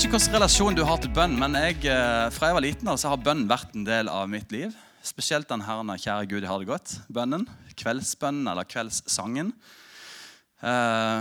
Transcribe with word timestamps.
Vet 0.00 0.06
ikke 0.08 0.16
hvilken 0.16 0.32
relasjon 0.38 0.76
du 0.78 0.80
har 0.88 0.96
til 0.96 1.10
bønn, 1.12 1.34
men 1.36 1.52
jeg, 1.58 1.74
eh, 1.92 2.30
fra 2.32 2.48
jeg 2.48 2.54
var 2.56 2.64
liten 2.64 2.88
av, 2.88 2.96
så 2.96 3.10
har 3.12 3.18
bønn 3.20 3.42
vært 3.44 3.74
en 3.76 3.82
del 3.84 4.08
av 4.08 4.30
mitt 4.32 4.48
liv. 4.48 4.72
Spesielt 5.04 5.46
den 5.46 5.60
her 5.60 5.76
'Kjære 5.76 6.26
Gud, 6.26 6.40
jeg 6.40 6.48
har 6.48 6.58
det 6.58 6.68
godt'. 6.68 7.02
Bønnen. 7.12 7.46
Kveldsbønnen 7.76 8.48
eller 8.48 8.64
kveldssangen. 8.64 9.52
Eh, 10.62 11.20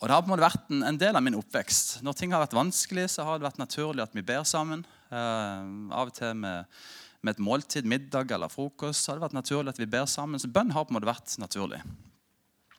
og 0.00 0.08
Det 0.08 0.10
har 0.10 0.22
på 0.22 0.26
en 0.26 0.34
måte 0.34 0.50
vært 0.50 0.70
en, 0.70 0.98
del 0.98 1.14
av 1.14 1.22
min 1.22 1.36
oppvekst. 1.36 2.02
Når 2.02 2.16
ting 2.16 2.32
har 2.32 2.44
vært 2.44 2.58
vanskelig, 2.58 3.08
så 3.10 3.22
har 3.22 3.38
det 3.38 3.46
vært 3.46 3.62
naturlig 3.62 4.02
at 4.02 4.12
vi 4.12 4.22
ber 4.22 4.42
sammen. 4.42 4.84
Eh, 5.12 5.94
av 5.94 6.08
og 6.08 6.12
til 6.12 6.34
med, 6.34 6.66
med, 7.22 7.36
et 7.36 7.38
måltid, 7.38 7.84
middag 7.84 8.32
eller 8.32 8.48
frokost, 8.48 9.04
så 9.04 9.12
har 9.12 9.20
det 9.20 9.30
vært 9.30 9.38
naturlig 9.38 9.68
at 9.68 9.78
vi 9.78 9.86
ber 9.86 10.06
sammen. 10.06 10.40
Så 10.40 10.50
bønn 10.50 10.72
har 10.72 10.84
på 10.84 10.90
en 10.90 10.98
måte 10.98 11.14
vært 11.14 11.38
naturlig. 11.38 11.80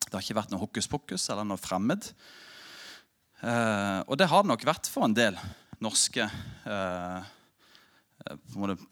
Det 0.04 0.12
har 0.12 0.22
ikke 0.22 0.44
vært 0.44 0.52
noe 0.52 0.60
hokus 0.60 0.88
pokus 0.88 1.30
eller 1.30 1.46
noe 1.46 1.56
fremmed. 1.56 2.12
Uh, 3.42 4.06
og 4.06 4.18
det 4.22 4.28
har 4.30 4.44
det 4.44 4.52
nok 4.52 4.64
vært 4.70 4.88
for 4.92 5.08
en 5.08 5.16
del 5.18 5.38
norske 5.82 6.28
uh, 6.68 7.24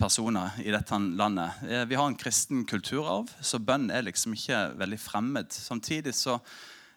personer 0.02 0.58
i 0.64 0.74
dette 0.74 0.98
landet. 0.98 1.60
Uh, 1.62 1.84
vi 1.86 1.98
har 2.00 2.10
en 2.10 2.18
kristen 2.18 2.64
kulturarv, 2.70 3.30
så 3.46 3.62
bønn 3.62 3.92
er 3.94 4.08
liksom 4.08 4.34
ikke 4.34 4.64
veldig 4.80 5.00
fremmed. 5.04 5.54
Samtidig 5.54 6.16
så, 6.18 6.40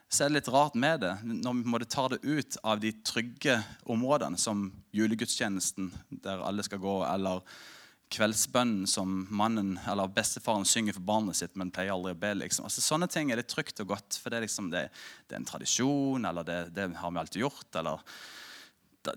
så 0.08 0.24
er 0.24 0.32
det 0.32 0.38
litt 0.40 0.52
rart 0.54 0.78
med 0.80 1.04
det 1.04 1.12
når 1.28 1.60
vi 1.60 1.74
måtte 1.74 1.90
ta 1.92 2.06
det 2.08 2.22
ut 2.24 2.56
av 2.64 2.80
de 2.80 2.94
trygge 3.04 3.58
områdene, 3.84 4.40
som 4.40 4.70
julegudstjenesten, 4.96 5.92
der 6.24 6.40
alle 6.40 6.64
skal 6.64 6.80
gå, 6.80 7.02
eller 7.04 7.44
kveldsbønnen 8.12 8.86
som 8.90 9.22
mannen 9.32 9.74
eller 9.88 10.10
bestefaren 10.12 10.66
synger 10.68 10.96
for 10.96 11.06
barnet 11.08 11.38
sitt, 11.38 11.54
men 11.58 11.72
pleier 11.74 11.94
aldri 11.94 12.14
å 12.14 12.20
be. 12.20 12.32
Liksom. 12.42 12.66
Altså, 12.68 12.84
sånne 12.84 13.08
ting 13.10 13.32
er 13.32 13.40
litt 13.40 13.50
trygt 13.52 13.80
og 13.84 13.94
godt, 13.94 14.18
for 14.20 14.32
det 14.32 14.38
er, 14.38 14.46
liksom, 14.46 14.68
det, 14.72 14.86
det 15.26 15.36
er 15.36 15.40
en 15.40 15.48
tradisjon, 15.48 16.28
eller 16.28 16.46
det, 16.46 16.58
det, 16.76 16.90
har 17.00 17.14
vi 17.14 17.22
alltid 17.22 17.44
gjort. 17.44 17.68
eller 17.80 18.04
det, 19.02 19.16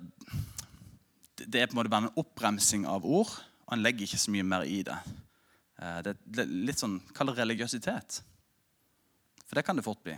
det, 1.44 1.62
er 1.62 1.68
på 1.68 1.76
en 1.76 1.82
måte 1.82 1.94
bare 1.94 2.08
en 2.08 2.22
oppbremsing 2.24 2.88
av 2.90 3.06
ord, 3.06 3.34
og 3.66 3.76
en 3.76 3.84
legger 3.84 4.08
ikke 4.08 4.22
så 4.22 4.34
mye 4.34 4.48
mer 4.48 4.66
i 4.70 4.82
det. 4.88 4.98
Eh, 5.82 6.00
det 6.06 6.16
er 6.16 6.56
litt 6.70 6.82
sånn, 6.82 7.02
Kall 7.16 7.34
det 7.34 7.40
religiøsitet. 7.42 8.22
For 9.46 9.60
det 9.60 9.66
kan 9.68 9.78
det 9.78 9.86
fort 9.86 10.02
bli. 10.06 10.16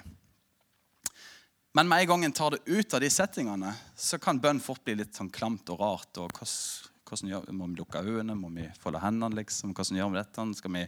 Men 1.78 1.89
med 1.89 2.03
en 2.03 2.09
gang 2.09 2.23
en 2.25 2.34
tar 2.34 2.56
det 2.56 2.64
ut 2.66 2.94
av 2.94 3.02
de 3.03 3.09
settingene, 3.12 3.73
så 3.95 4.17
kan 4.22 4.39
bønn 4.41 4.62
fort 4.64 4.81
bli 4.86 4.95
litt 4.97 5.17
sånn 5.17 5.30
klamt 5.34 5.69
og 5.69 5.81
rart. 5.84 6.17
og 6.17 6.31
hvordan 6.31 6.97
gjør, 7.08 7.52
Må 7.52 7.67
vi 7.67 7.75
lukke 7.80 8.02
øynene? 8.03 8.36
Må 8.36 8.50
vi 8.50 8.67
folde 8.80 9.00
hendene? 9.00 9.36
liksom? 9.36 9.73
Hvordan 9.73 9.97
gjør 9.97 10.09
vi 10.11 10.19
dette? 10.19 10.47
Skal 10.58 10.73
vi, 10.73 10.83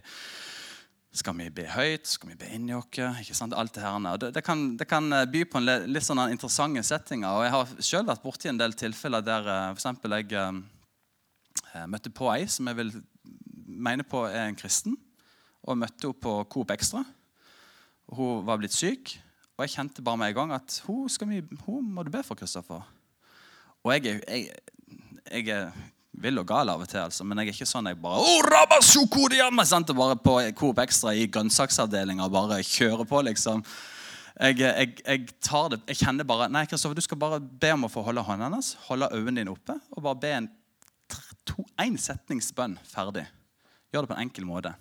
skal 1.12 1.36
vi 1.38 1.50
be 1.50 1.66
høyt? 1.66 2.06
Skal 2.06 2.30
vi 2.30 2.36
be 2.36 2.50
inni 2.54 2.74
oss? 2.74 2.86
Ikke 2.90 3.12
det 3.34 3.82
her. 3.82 4.16
Det, 4.16 4.34
det, 4.34 4.44
kan, 4.44 4.76
det, 4.76 4.88
kan, 4.88 5.12
eh, 5.12 5.26
by 5.26 5.44
på 5.44 5.58
en 5.58 5.92
litt 5.92 6.06
sånne 6.06 6.30
interessante 6.30 6.82
settinger. 6.82 7.30
og 7.30 7.44
Jeg 7.44 7.54
har 7.56 7.72
selv 7.80 8.12
vært 8.12 8.22
borti 8.22 8.48
en 8.48 8.60
del 8.60 8.72
tilfeller 8.72 9.24
der 9.24 9.48
eh, 9.48 9.74
for 9.74 10.16
jeg 10.16 10.32
eh, 10.32 11.86
møtte 11.86 12.10
på 12.10 12.28
ei 12.34 12.46
som 12.46 12.68
jeg 12.68 12.76
vil 12.76 12.92
mene 13.80 14.04
på 14.04 14.26
er 14.28 14.48
en 14.48 14.58
kristen, 14.58 14.96
og 15.62 15.78
møtte 15.78 16.08
henne 16.08 16.20
på 16.20 16.36
Coop 16.52 16.70
Extra. 16.74 17.04
Hun 18.10 18.44
var 18.46 18.58
blitt 18.58 18.74
syk, 18.74 19.14
og 19.56 19.66
jeg 19.66 19.76
kjente 19.76 20.02
bare 20.02 20.18
med 20.18 20.32
en 20.32 20.38
gang 20.38 20.52
at 20.56 20.80
hun, 20.86 21.06
vi, 21.28 21.42
hun 21.66 21.90
må 21.94 22.02
du 22.02 22.10
be 22.10 22.22
for, 22.26 22.38
Kristoffer. 22.38 22.80
Og 23.84 23.92
jeg, 23.92 24.20
jeg, 24.24 24.48
jeg, 25.30 25.72
vill 26.20 26.40
og 26.40 26.48
gal 26.48 26.68
av 26.72 26.82
og 26.84 26.90
til, 26.90 27.00
altså. 27.02 27.24
men 27.26 27.40
jeg 27.40 27.50
er 27.50 27.56
ikke 27.56 27.68
sånn 27.68 27.88
jeg 27.90 27.98
bare 28.00 28.20
oh, 28.20 28.40
sant? 29.68 29.92
bare 29.96 30.18
på 30.20 30.36
Coop 30.58 30.82
Extra 30.82 31.14
i 31.16 31.26
grønnsaksavdelinga 31.32 32.28
bare 32.32 32.60
kjører 32.66 33.08
på, 33.08 33.22
liksom. 33.30 33.64
Jeg, 34.40 34.56
jeg, 34.60 34.92
jeg, 35.04 35.24
tar 35.44 35.72
det, 35.72 35.80
jeg 35.90 36.00
kjenner 36.00 36.24
bare 36.24 36.46
Nei, 36.52 36.62
Kristoffer, 36.68 36.96
du 36.96 37.04
skal 37.04 37.18
bare 37.20 37.40
be 37.40 37.74
om 37.74 37.84
å 37.84 37.92
få 37.92 38.04
holde 38.06 38.24
hånden 38.24 38.46
hennes, 38.46 38.72
holde 38.86 39.10
øynene 39.12 39.42
dine 39.42 39.52
oppe, 39.52 39.76
og 39.92 40.04
bare 40.06 40.20
be 40.22 40.32
en 40.38 40.48
én 41.82 41.96
setningsbønn 41.98 42.76
ferdig. 42.86 43.26
Gjør 43.90 44.06
det 44.06 44.12
på 44.12 44.16
en 44.16 44.22
enkel 44.22 44.46
måte. 44.48 44.72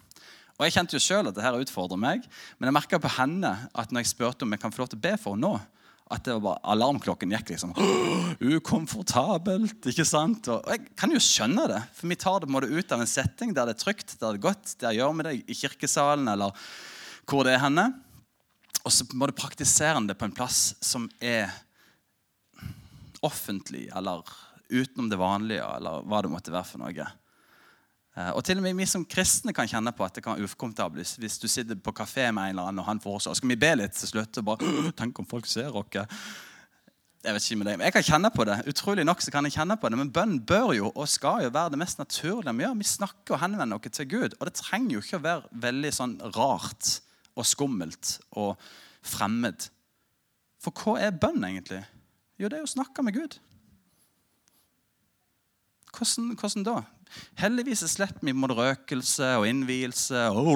Og 0.59 0.65
Jeg 0.67 0.75
kjente 0.75 0.97
jo 0.97 1.03
sjøl 1.03 1.29
at 1.29 1.35
det 1.37 1.43
her 1.43 1.55
utfordrer 1.55 1.99
meg, 1.99 2.25
men 2.59 2.67
jeg 2.67 2.75
merka 2.75 2.99
på 3.01 3.11
henne 3.15 3.51
at 3.71 3.91
når 3.91 4.03
jeg 4.03 4.11
spurte 4.11 4.45
om 4.45 4.53
jeg 4.53 4.61
kan 4.61 4.73
få 4.75 4.83
lov 4.83 4.91
til 4.91 4.99
å 4.99 5.05
be 5.07 5.13
for 5.19 5.37
henne 5.37 5.47
nå, 5.47 5.78
at 6.09 6.25
det 6.25 6.33
var 6.39 6.41
bare, 6.41 6.61
alarmklokken 6.73 7.33
gikk 7.35 7.51
liksom. 7.53 7.73
Ukomfortabelt. 8.41 9.85
ikke 9.91 10.05
sant? 10.07 10.49
Og 10.49 10.65
jeg 10.73 10.87
kan 10.97 11.13
jo 11.13 11.21
skjønne 11.21 11.67
det, 11.69 11.81
for 11.93 12.09
vi 12.09 12.17
tar 12.17 12.41
det, 12.41 12.49
på 12.49 12.53
en 12.53 12.57
måte 12.57 12.71
ut 12.73 12.95
av 12.95 13.03
en 13.03 13.09
setting 13.09 13.53
der 13.53 13.69
det 13.69 13.75
er 13.77 13.83
trygt, 13.83 14.15
der 14.17 14.33
det 14.33 14.39
er 14.39 14.45
godt. 14.47 14.73
Der 14.81 14.97
gjør 14.97 15.13
vi 15.19 15.27
det 15.27 15.35
i 15.45 15.57
kirkesalen 15.59 16.31
eller 16.33 16.69
hvor 17.29 17.45
det 17.45 17.53
er 17.53 17.63
henne. 17.67 17.85
Og 18.81 18.93
så 18.95 19.05
må 19.13 19.29
du 19.29 19.37
praktisere 19.37 20.01
det 20.07 20.17
på 20.17 20.25
en 20.25 20.33
plass 20.33 20.73
som 20.81 21.05
er 21.21 21.51
offentlig 23.21 23.85
eller 23.93 24.25
utenom 24.69 25.09
det 25.11 25.17
vanlige, 25.19 25.65
eller 25.65 26.05
hva 26.09 26.21
det 26.23 26.31
måtte 26.33 26.53
være 26.53 26.69
for 26.71 26.81
noe. 26.81 27.05
Eh, 28.19 28.31
og 28.35 28.43
til 28.43 28.59
og 28.59 28.65
med 28.65 28.75
Vi 28.75 28.87
som 28.89 29.05
kristne 29.07 29.53
kan 29.55 29.69
kjenne 29.69 29.93
på 29.95 30.03
at 30.03 30.17
det 30.17 30.23
kan 30.25 30.35
være 30.35 30.49
ukomfortabelt 30.49 31.15
hvis 31.21 31.39
du 31.39 31.47
sitter 31.47 31.79
på 31.79 31.95
kafé 31.95 32.27
med 32.31 32.49
en 32.49 32.49
eller 32.49 32.67
annen, 32.67 32.83
og 32.83 32.89
han 32.89 32.99
foreslår 32.99 33.37
skal 33.37 33.53
vi 33.53 33.59
be 33.59 33.73
litt 33.79 33.95
til 33.95 34.11
slutt. 34.11 34.37
og 34.37 34.45
bare, 34.45 34.91
Tenk 34.99 35.19
om 35.19 35.27
folk 35.29 35.47
ser 35.47 35.75
oss. 35.75 35.95
Jeg 37.19 37.35
vet 37.35 37.43
ikke 37.43 37.59
med 37.59 37.67
deg, 37.67 37.77
men 37.77 37.85
jeg 37.85 37.93
kan 37.93 38.05
kjenne 38.07 38.29
på 38.31 38.45
det. 38.47 38.61
Utrolig 38.71 39.03
nok 39.03 39.21
så 39.21 39.31
kan 39.31 39.43
jeg 39.43 39.57
kjenne 39.57 39.75
på 39.75 39.89
det, 39.89 39.97
Men 39.99 40.11
bønn 40.11 40.37
bør 40.39 40.71
jo 40.75 40.91
og 40.95 41.07
skal 41.07 41.43
jo 41.43 41.49
være 41.51 41.71
det 41.71 41.79
mest 41.79 41.99
naturlige 41.99 42.55
vi 42.55 42.63
gjør. 42.63 42.77
Vi 42.79 42.87
snakker 42.87 43.35
og 43.35 43.41
henvender 43.43 43.75
oss 43.75 43.91
til 43.91 44.07
Gud. 44.07 44.35
Og 44.39 44.47
det 44.47 44.53
trenger 44.55 44.93
jo 44.93 45.01
ikke 45.03 45.19
å 45.19 45.25
være 45.27 45.49
veldig 45.51 45.91
sånn 45.93 46.15
rart 46.35 47.01
og 47.35 47.45
skummelt 47.45 48.19
og 48.39 48.55
fremmed. 49.03 49.67
For 50.63 50.71
hva 50.71 50.95
er 50.99 51.15
bønn 51.15 51.43
egentlig? 51.43 51.83
Jo, 52.39 52.47
det 52.47 52.59
er 52.59 52.63
å 52.63 52.71
snakke 52.71 53.03
med 53.03 53.15
Gud. 53.15 53.35
Hvordan, 55.91 56.35
hvordan 56.39 56.63
da? 56.67 56.77
Heldigvis 57.39 57.83
slipper 57.89 58.25
vi 58.27 58.33
på 58.35 58.49
røkelse 58.53 59.31
og 59.39 59.47
innvielse 59.49 60.27
og 60.29 60.53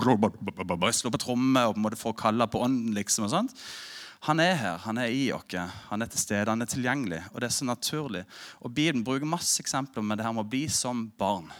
slå 0.93 1.11
på 1.13 1.21
tromme 1.21 1.65
og 1.65 1.73
på 1.73 1.79
en 1.79 1.85
måte 1.87 1.99
få 1.99 2.13
kalle 2.13 2.47
på 2.47 2.61
ånden. 2.61 2.93
liksom 2.93 3.25
og 3.25 3.33
sånt. 3.33 3.55
Han 4.23 4.39
er 4.39 4.53
her, 4.55 4.77
han 4.85 4.97
er 4.97 5.11
i 5.11 5.31
oss, 5.35 5.51
han 5.89 6.01
er 6.01 6.07
til 6.07 6.19
stede, 6.19 6.47
han 6.47 6.61
er 6.61 6.69
tilgjengelig. 6.71 7.23
Og 7.33 7.41
det 7.41 7.49
er 7.49 7.55
så 7.57 7.65
naturlig. 7.65 8.23
Og 8.61 8.71
Bibelen 8.71 9.03
bruker 9.03 9.27
masse 9.27 9.59
eksempler 9.59 10.03
med 10.03 10.17
det 10.17 10.25
her 10.25 10.31
med 10.31 10.45
å 10.45 10.49
bli 10.49 10.67
som 10.71 11.09
barn. 11.19 11.51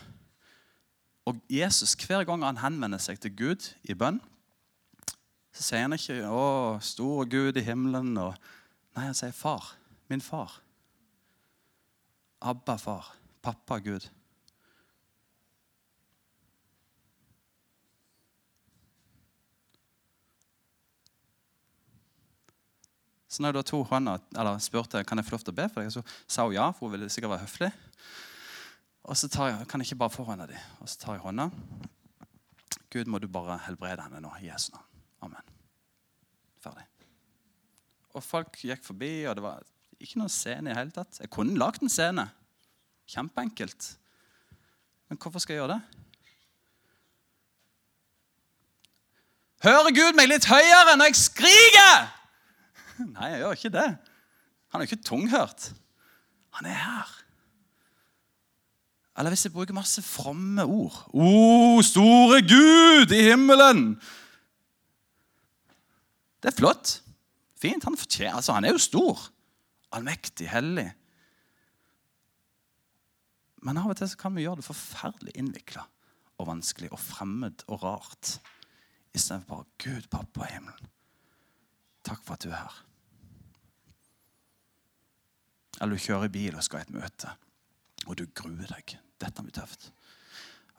Og 1.28 1.40
Jesus, 1.52 1.96
Hver 1.96 2.24
gang 2.24 2.44
han 2.44 2.62
henvender 2.62 3.00
seg 3.00 3.20
til 3.20 3.36
Gud 3.36 3.68
i 3.84 3.94
bønn, 3.94 4.22
så 5.54 5.62
sier 5.62 5.82
han 5.82 5.94
ikke 5.94 6.24
'Å, 6.26 6.82
store 6.82 7.26
Gud 7.30 7.58
i 7.58 7.62
himmelen'. 7.62 8.18
Og, 8.18 8.34
nei, 8.96 9.06
han 9.06 9.14
sier 9.14 9.32
'Far. 9.32 9.76
Min 10.10 10.22
far'. 10.22 10.60
Abba, 12.42 12.78
far. 12.78 13.16
Pappa 13.42 13.80
Gud. 13.80 14.10
Så 23.34 23.42
når 23.42 23.56
da 23.58 23.64
tok 23.66 23.90
hånda, 23.90 24.20
eller 24.38 24.60
spurte 24.62 25.02
kan 25.10 25.18
jeg 25.18 25.26
få 25.26 25.34
lov 25.34 25.46
til 25.48 25.56
å 25.56 25.58
be 25.58 25.66
for 25.72 25.82
deg, 25.82 25.90
så 25.96 26.04
sa 26.30 26.46
hun 26.46 26.54
ja, 26.54 26.68
for 26.70 26.86
hun 26.86 26.94
ville 26.94 27.10
sikkert 27.10 27.34
være 27.34 27.48
høflig. 27.48 27.72
Og 29.10 29.18
så 29.18 29.30
tar 29.32 29.50
jeg, 29.50 29.68
kan 29.72 29.82
jeg 29.82 29.90
ikke 29.90 30.04
bare 30.04 30.14
få 30.14 30.26
hånda 30.28 30.46
di. 30.52 30.60
Og 30.84 30.92
så 30.92 31.00
tar 31.02 31.18
jeg 31.18 31.24
hånda. 31.26 31.50
Gud, 32.94 33.10
må 33.10 33.18
du 33.18 33.26
bare 33.32 33.58
helbrede 33.66 34.06
henne 34.06 34.22
nå 34.22 34.30
i 34.38 34.52
Jesu 34.52 34.70
navn. 34.76 34.86
Amen. 35.26 35.50
Ferdig. 36.62 36.86
Og 38.14 38.22
folk 38.22 38.62
gikk 38.62 38.86
forbi, 38.86 39.12
og 39.26 39.40
det 39.40 39.48
var 39.48 39.66
ikke 39.98 40.22
noen 40.22 40.32
scene 40.32 40.70
i 40.70 40.70
det 40.70 40.78
hele 40.78 40.94
tatt. 40.94 41.18
Jeg 41.24 41.34
kunne 41.34 41.58
lagd 41.58 41.82
en 41.82 41.92
scene. 41.92 42.30
Kjempeenkelt. 43.10 43.96
Men 45.10 45.18
hvorfor 45.18 45.42
skal 45.42 45.58
jeg 45.58 45.64
gjøre 45.64 45.80
det? 45.80 46.02
Hører 49.66 49.96
Gud 49.96 50.20
meg 50.20 50.30
litt 50.30 50.46
høyere 50.46 51.00
når 51.00 51.10
jeg 51.10 51.24
skriker? 51.24 52.12
Nei, 53.16 53.30
jeg 53.34 53.44
gjør 53.44 53.58
ikke 53.58 53.76
det. 53.76 53.90
Han 54.74 54.82
er 54.82 54.90
ikke 54.90 55.06
tunghørt. 55.06 55.70
Han 56.58 56.70
er 56.70 56.80
her. 56.80 57.14
Eller 59.18 59.34
hvis 59.34 59.46
jeg 59.46 59.54
bruker 59.54 59.76
masse 59.78 60.02
fromme 60.02 60.66
ord. 60.66 60.96
O, 61.14 61.82
store 61.86 62.42
Gud 62.42 63.14
i 63.14 63.22
himmelen! 63.30 63.86
Det 66.42 66.50
er 66.52 66.58
flott. 66.58 66.98
Fint. 67.62 67.86
Han, 67.86 67.96
altså, 68.34 68.56
han 68.58 68.66
er 68.66 68.74
jo 68.74 68.82
stor. 68.82 69.22
Allmektig, 69.94 70.50
hellig. 70.50 70.90
Men 73.64 73.80
av 73.80 73.94
og 73.94 74.00
til 74.00 74.12
kan 74.20 74.34
vi 74.36 74.44
gjøre 74.44 74.60
det 74.60 74.68
forferdelig 74.68 75.38
innvikla 75.40 75.86
og 76.42 76.50
vanskelig 76.50 76.90
og 76.92 77.00
fremmed 77.00 77.64
og 77.70 77.86
rart. 77.86 78.40
Istedenfor 79.14 79.62
bare 79.62 79.70
'Gud, 79.78 80.10
pappa 80.12 80.50
i 80.50 80.56
himmelen'. 80.58 80.93
Takk 82.04 82.24
for 82.24 82.36
at 82.36 82.44
du 82.44 82.52
er 82.52 82.60
her. 82.60 82.80
Eller 85.82 85.96
du 85.96 86.04
kjører 86.04 86.32
bil 86.32 86.56
og 86.56 86.64
skal 86.64 86.84
i 86.84 86.88
et 86.88 86.96
møte, 86.96 87.32
og 88.06 88.18
du 88.20 88.26
gruer 88.36 88.70
deg. 88.70 88.98
Dette 89.24 89.44
blir 89.44 89.56
tøft. 89.56 89.90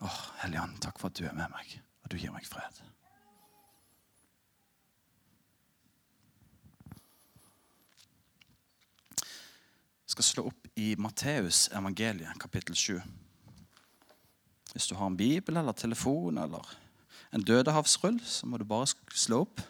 Åh, 0.05 0.19
Hellige 0.43 0.67
takk 0.83 0.99
for 1.01 1.09
at 1.09 1.17
du 1.17 1.25
er 1.25 1.35
med 1.37 1.51
meg, 1.53 1.77
og 2.03 2.11
du 2.11 2.17
gir 2.19 2.33
meg 2.33 2.45
fred. 2.47 2.81
Jeg 10.05 10.13
skal 10.15 10.27
slå 10.29 10.47
opp 10.51 10.67
i 10.79 10.93
Matteus 11.01 11.65
evangeliet, 11.75 12.37
kapittel 12.39 12.75
7. 12.77 13.01
Hvis 14.71 14.87
du 14.87 14.95
har 14.95 15.07
en 15.07 15.17
bibel 15.17 15.57
eller 15.57 15.75
telefon 15.75 16.37
eller 16.37 16.75
en 17.33 17.43
dødehavsrull, 17.43 18.19
så 18.23 18.47
må 18.47 18.57
du 18.57 18.65
bare 18.67 18.87
slå 19.11 19.41
opp. 19.47 19.63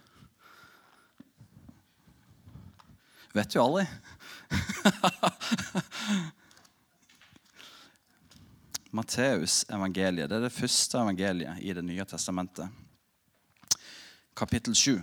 Vet 3.35 3.49
du 3.51 3.59
aldri. 3.59 3.83
Matteus 8.95 9.65
evangeliet 9.67 10.31
det 10.31 10.37
er 10.37 10.45
det 10.45 10.53
første 10.55 11.01
evangeliet 11.03 11.59
i 11.59 11.73
Det 11.75 11.83
nye 11.83 12.05
testamentet. 12.07 12.71
Kapittel 14.39 14.75
7. 14.75 15.01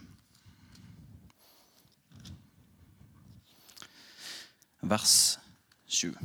Vers 4.81 5.39
7 5.85 6.17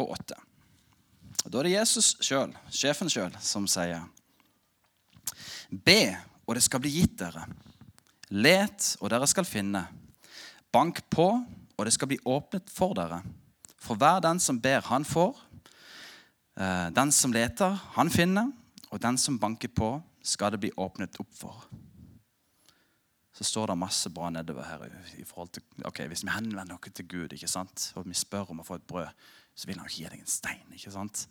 og 0.00 0.08
8. 0.08 0.40
Da 1.44 1.58
er 1.58 1.68
det 1.68 1.76
Jesus 1.76 2.14
sjøl, 2.24 2.56
sjefen 2.72 3.12
sjøl, 3.12 3.36
som 3.44 3.68
sier 3.68 4.08
Be, 5.68 6.16
og 6.48 6.56
det 6.56 6.64
skal 6.64 6.80
bli 6.80 6.96
gitt 6.96 7.20
dere. 7.20 7.44
Let, 8.32 8.96
og 9.04 9.12
dere 9.12 9.28
skal 9.28 9.44
finne. 9.44 9.84
Bank 10.72 11.02
på, 11.10 11.28
og 11.76 11.84
det 11.84 11.92
skal 11.92 12.08
bli 12.08 12.18
åpnet 12.24 12.70
for 12.72 12.94
dere. 12.96 13.20
For 13.82 13.98
hver 13.98 14.22
den 14.24 14.40
som 14.40 14.60
ber, 14.62 14.80
han 14.86 15.04
får. 15.04 15.36
Eh, 16.56 16.88
den 16.94 17.12
som 17.12 17.32
leter, 17.32 17.76
han 17.96 18.10
finner. 18.10 18.52
Og 18.90 19.00
den 19.02 19.18
som 19.18 19.38
banker 19.38 19.68
på, 19.68 19.94
skal 20.22 20.52
det 20.52 20.60
bli 20.62 20.70
åpnet 20.76 21.18
opp 21.20 21.32
for. 21.34 21.64
Så 23.32 23.44
står 23.44 23.72
det 23.72 23.78
masse 23.80 24.10
bra 24.12 24.30
nedover 24.30 24.64
her. 24.64 25.02
i 25.18 25.24
forhold 25.24 25.48
til, 25.48 25.62
ok, 25.84 26.06
Hvis 26.06 26.24
vi 26.24 26.30
henvender 26.30 26.64
noe 26.64 26.90
til 26.94 27.08
Gud 27.08 27.32
ikke 27.32 27.48
sant? 27.48 27.92
og 27.96 28.06
vi 28.06 28.14
spør 28.14 28.50
om 28.50 28.60
å 28.60 28.64
få 28.64 28.74
et 28.74 28.86
brød, 28.86 29.08
så 29.54 29.66
vil 29.66 29.78
han 29.78 29.86
ikke 29.86 29.96
gi 29.96 30.08
deg 30.08 30.20
en 30.20 30.26
stein. 30.26 30.72
ikke 30.72 30.90
sant? 30.92 31.26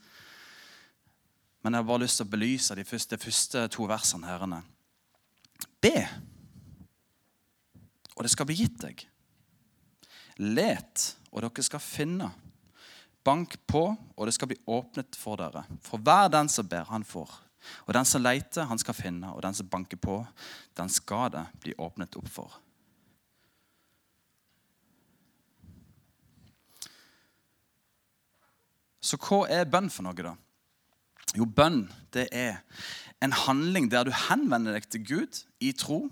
Men 1.63 1.73
jeg 1.73 1.83
har 1.83 1.87
bare 1.87 2.01
lyst 2.01 2.17
til 2.17 2.25
å 2.25 2.29
belyse 2.29 2.75
de 2.75 2.83
første, 2.83 3.15
de 3.15 3.23
første 3.23 3.67
to 3.67 3.85
versene. 3.85 4.27
herrene. 4.27 4.63
Be, 5.81 6.07
og 8.15 8.23
det 8.23 8.31
skal 8.31 8.45
bli 8.45 8.55
gitt 8.55 8.81
deg. 8.81 9.10
Let, 10.41 11.11
og 11.31 11.43
dere 11.45 11.63
skal 11.65 11.83
finne. 11.83 12.31
Bank 13.21 13.53
på, 13.69 13.83
og 14.17 14.25
det 14.25 14.33
skal 14.33 14.49
bli 14.49 14.57
åpnet 14.73 15.17
for 15.17 15.37
dere. 15.37 15.63
For 15.85 16.01
hver 16.01 16.31
den 16.33 16.49
som 16.49 16.67
ber, 16.67 16.87
han 16.89 17.05
får. 17.05 17.29
Og 17.85 17.93
den 17.93 18.07
som 18.09 18.23
leter, 18.23 18.65
han 18.65 18.81
skal 18.81 18.97
finne. 18.97 19.29
Og 19.35 19.43
den 19.45 19.53
som 19.53 19.69
banker 19.69 19.99
på, 20.01 20.23
den 20.77 20.89
skal 20.89 21.29
det 21.35 21.45
bli 21.61 21.75
åpnet 21.77 22.17
opp 22.17 22.29
for. 22.31 22.57
Så 29.01 29.17
hva 29.21 29.43
er 29.49 29.69
bønn 29.69 29.89
for 29.89 30.05
noe, 30.05 30.17
da? 30.17 30.35
Jo, 31.37 31.45
bønn 31.45 31.85
det 32.13 32.27
er 32.35 32.59
en 33.23 33.33
handling 33.45 33.87
der 33.91 34.05
du 34.05 34.11
henvender 34.27 34.75
deg 34.75 34.87
til 34.91 35.05
Gud 35.07 35.41
i 35.63 35.71
tro 35.77 36.03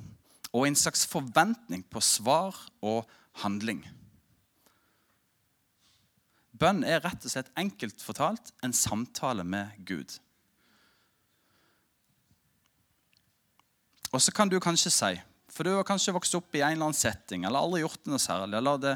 og 0.50 0.66
en 0.66 0.78
slags 0.78 1.04
forventning 1.10 1.84
på 1.86 2.02
svar 2.02 2.56
og 2.82 3.10
handling. 3.44 3.84
Bønn 6.60 6.84
er 6.84 7.02
rett 7.04 7.24
og 7.24 7.32
slett 7.32 7.52
enkelt 7.60 8.02
fortalt 8.04 8.52
en 8.66 8.76
samtale 8.76 9.46
med 9.48 9.72
Gud. 9.88 10.18
Og 14.10 14.22
så 14.24 14.34
kan 14.36 14.50
du 14.50 14.58
kanskje 14.60 14.92
si, 14.92 15.12
for 15.54 15.66
du 15.66 15.76
har 15.76 15.88
kanskje 15.88 16.16
vokst 16.16 16.36
opp 16.36 16.56
i 16.58 16.64
en 16.64 16.74
eller 16.74 16.90
annen 16.90 16.98
setting 16.98 17.46
eller 17.46 17.62
aldri 17.62 17.84
gjort 17.84 18.10
noe 18.10 18.22
særlig, 18.22 18.58
eller 18.60 18.82
det 18.82 18.96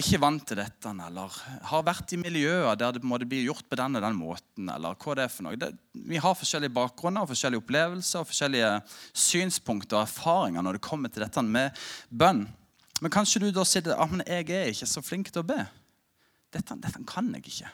ikke 0.00 0.20
vant 0.22 0.44
til 0.46 0.60
dette, 0.60 0.90
eller 0.90 1.36
har 1.66 1.82
vært 1.82 2.12
i 2.14 2.18
miljøer 2.20 2.76
der 2.78 2.94
det 2.94 3.02
måtte 3.06 3.26
bli 3.26 3.40
gjort 3.42 3.66
på 3.66 3.78
den 3.78 3.98
og 3.98 4.04
den 4.04 4.18
måten. 4.18 4.68
eller 4.70 4.94
hva 4.94 5.16
det 5.18 5.24
er 5.24 5.32
for 5.34 5.46
noe. 5.48 5.58
Det, 5.58 5.72
vi 6.06 6.20
har 6.22 6.38
forskjellige 6.38 6.76
bakgrunner, 6.76 7.26
forskjellige 7.26 7.64
opplevelser 7.64 8.22
og 8.22 8.28
forskjellige 8.30 8.70
synspunkter 9.10 9.98
og 9.98 10.06
erfaringer 10.06 10.62
når 10.62 10.78
det 10.78 10.86
kommer 10.86 11.10
til 11.10 11.26
dette 11.26 11.42
med 11.42 11.74
bønn. 12.08 12.46
Men 13.00 13.12
kanskje 13.12 13.42
du 13.42 13.50
da 13.50 13.64
sier 13.66 13.90
at 13.90 13.98
ah, 13.98 14.16
jeg 14.22 14.46
er 14.54 14.70
ikke 14.70 14.86
så 14.86 15.02
flink 15.02 15.32
til 15.32 15.42
å 15.42 15.48
be. 15.50 15.58
Dette, 16.50 16.76
dette 16.82 17.02
kan 17.06 17.28
jeg 17.34 17.46
ikke. 17.46 17.70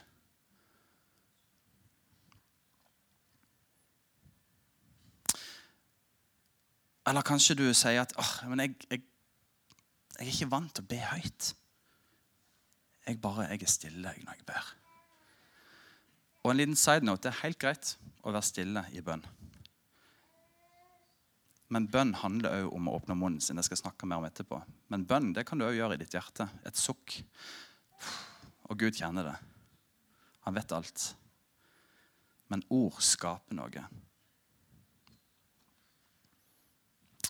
Eller 7.07 7.23
kanskje 7.23 7.55
du 7.55 7.67
sier 7.71 8.03
at 8.03 8.13
oh, 8.19 8.33
jeg, 8.59 8.75
jeg, 8.91 9.05
jeg 10.19 10.27
er 10.27 10.33
ikke 10.33 10.51
vant 10.51 10.75
til 10.75 10.85
å 10.85 10.91
be 10.91 10.99
høyt. 11.13 11.53
Jeg 13.07 13.21
bare 13.23 13.47
jeg 13.53 13.63
er 13.63 13.71
stille 13.71 14.15
når 14.27 14.41
jeg 14.41 14.47
ber. 14.49 14.73
Og 16.43 16.51
en 16.51 16.59
liten 16.59 16.79
side 16.79 17.07
note, 17.07 17.23
Det 17.23 17.33
er 17.33 17.43
helt 17.45 17.59
greit 17.63 17.97
å 18.23 18.33
være 18.35 18.47
stille 18.47 18.83
i 18.93 19.03
bønn. 19.03 19.23
Men 21.75 21.89
bønn 21.91 22.13
handler 22.21 22.61
òg 22.61 22.75
om 22.75 22.89
å 22.89 22.95
åpne 22.99 23.17
munnen 23.19 23.43
sin. 23.43 23.59
Jeg 23.59 23.67
skal 23.67 23.81
snakke 23.81 24.07
mer 24.07 24.21
om 24.21 24.27
etterpå. 24.29 24.61
Men 24.91 25.07
bønn 25.07 25.33
det 25.35 25.47
kan 25.47 25.59
du 25.59 25.67
òg 25.67 25.75
gjøre 25.79 25.97
i 25.97 26.03
ditt 26.03 26.15
hjerte. 26.15 26.47
Et 26.67 26.79
sukk. 26.79 27.19
Og 28.67 28.79
Gud 28.81 28.99
kjenner 28.99 29.31
det. 29.31 29.37
Han 30.47 30.57
vet 30.57 30.75
alt. 30.75 31.07
Men 32.51 32.63
ord 32.71 32.99
skaper 33.03 33.57
noe. 33.59 33.87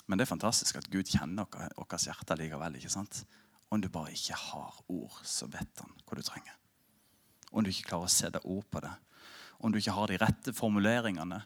Men 0.07 0.19
det 0.19 0.27
er 0.27 0.31
fantastisk 0.31 0.79
at 0.79 0.89
Gud 0.93 1.09
kjenner 1.11 1.49
vårt 1.49 1.97
hjerte 2.05 2.37
likevel. 2.39 2.79
ikke 2.79 2.93
sant? 2.93 3.25
Om 3.73 3.83
du 3.83 3.89
bare 3.91 4.15
ikke 4.15 4.39
har 4.39 4.77
ord, 4.93 5.17
så 5.27 5.49
vet 5.51 5.83
han 5.83 5.97
hva 6.07 6.19
du 6.19 6.23
trenger. 6.23 6.55
Om 7.51 7.65
du 7.65 7.73
ikke 7.73 7.91
klarer 7.91 8.07
å 8.07 8.13
sette 8.13 8.45
ord 8.45 8.67
på 8.71 8.83
det. 8.85 8.93
Om 9.59 9.73
du 9.73 9.81
ikke 9.81 9.97
har 9.97 10.13
de 10.13 10.21
rette 10.21 10.55
formuleringene. 10.55 11.41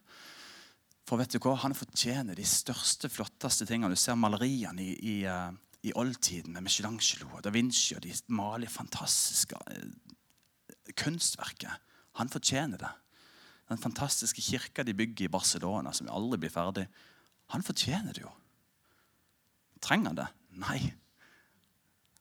For 1.08 1.20
vet 1.20 1.32
du 1.32 1.40
hva? 1.40 1.56
Han 1.62 1.74
fortjener 1.74 2.36
de 2.36 2.44
største, 2.46 3.08
flotteste 3.08 3.66
tingene. 3.66 3.94
Du 3.94 4.00
ser 4.00 4.18
maleriene 4.18 4.84
i, 4.84 4.92
i, 5.00 5.16
uh, 5.24 5.54
i 5.82 5.92
oldtiden 5.96 6.52
med 6.52 6.66
Michelangelo 6.66 7.30
og 7.36 7.44
da 7.44 7.52
Vinci. 7.54 7.94
og 7.96 8.02
De 8.04 8.12
maler 8.28 8.68
fantastiske 8.68 9.56
uh, 9.56 10.90
kunstverket. 10.96 11.72
Han 12.20 12.28
fortjener 12.28 12.80
det. 12.80 12.90
Den 13.70 13.78
fantastiske 13.78 14.42
kirka 14.42 14.82
de 14.82 14.94
bygger 14.94 15.24
i 15.24 15.32
Barcelona, 15.32 15.92
som 15.92 16.10
aldri 16.10 16.40
blir 16.42 16.52
ferdig. 16.52 16.88
Han 17.54 17.62
fortjener 17.62 18.12
det 18.12 18.24
jo. 18.24 18.32
Trenger 19.80 20.10
han 20.10 20.18
det? 20.18 20.28
Nei. 20.60 20.80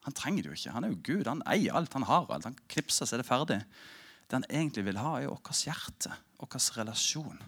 Han 0.05 0.15
trenger 0.15 0.43
det 0.43 0.51
jo 0.51 0.57
ikke. 0.57 0.73
Han 0.75 0.85
er 0.85 0.93
jo 0.93 1.01
Gud. 1.03 1.27
Han 1.27 1.43
eier 1.49 1.75
alt. 1.75 1.93
Han 1.93 2.07
har 2.07 2.29
alt. 2.29 2.45
Han 2.47 2.59
knipser, 2.69 3.05
så 3.05 3.17
er 3.17 3.23
det 3.23 3.27
ferdig. 3.27 3.59
Det 4.29 4.37
han 4.37 4.47
egentlig 4.49 4.85
vil 4.85 5.01
ha, 5.01 5.15
er 5.17 5.31
vårt 5.31 5.65
hjerte, 5.65 6.13
vår 6.37 6.59
relasjon. 6.77 7.41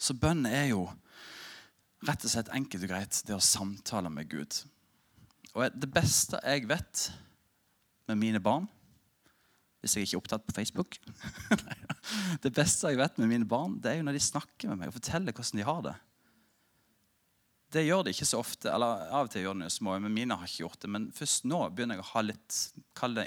Så 0.00 0.16
bønn 0.16 0.46
er 0.48 0.70
jo 0.70 0.86
rett 2.08 2.24
og 2.24 2.32
slett 2.32 2.52
enkelt 2.56 2.84
og 2.86 2.92
greit 2.92 3.22
det 3.28 3.36
å 3.36 3.44
samtale 3.44 4.10
med 4.12 4.28
Gud. 4.30 4.62
Og 5.54 5.66
det 5.74 5.90
beste 5.92 6.40
jeg 6.44 6.68
vet 6.70 7.08
med 8.06 8.20
mine 8.20 8.38
barn 8.42 8.68
Hvis 9.82 9.96
jeg 9.96 10.06
ikke 10.06 10.14
er 10.14 10.20
opptatt 10.20 10.44
på 10.46 10.54
Facebook 10.54 10.98
Det 12.44 12.52
beste 12.54 12.90
jeg 12.92 13.00
vet 13.00 13.18
med 13.18 13.32
mine 13.32 13.48
barn, 13.48 13.80
det 13.82 13.90
er 13.90 13.98
jo 13.98 14.06
når 14.06 14.18
de 14.18 14.22
snakker 14.22 14.70
med 14.70 14.80
meg 14.80 14.90
og 14.92 14.96
forteller 14.96 15.34
hvordan 15.34 15.60
de 15.60 15.66
har 15.66 15.82
det. 15.84 15.96
Det 17.70 17.84
gjør 17.86 18.02
de 18.06 18.14
ikke 18.14 18.26
så 18.26 18.40
ofte. 18.42 18.70
eller 18.72 19.04
Av 19.14 19.28
og 19.28 19.30
til 19.30 19.44
gjør 19.44 19.58
de 19.58 19.68
det 19.68 19.74
små, 19.74 19.94
men 20.02 20.14
mine 20.14 20.34
har 20.34 20.48
ikke 20.48 20.64
gjort 20.64 20.80
det. 20.82 20.90
Men 20.90 21.10
først 21.14 21.46
nå 21.46 21.60
begynner 21.70 22.00
jeg 22.00 22.06
å 22.06 22.08
ha 22.14 22.22
litt 22.24 22.56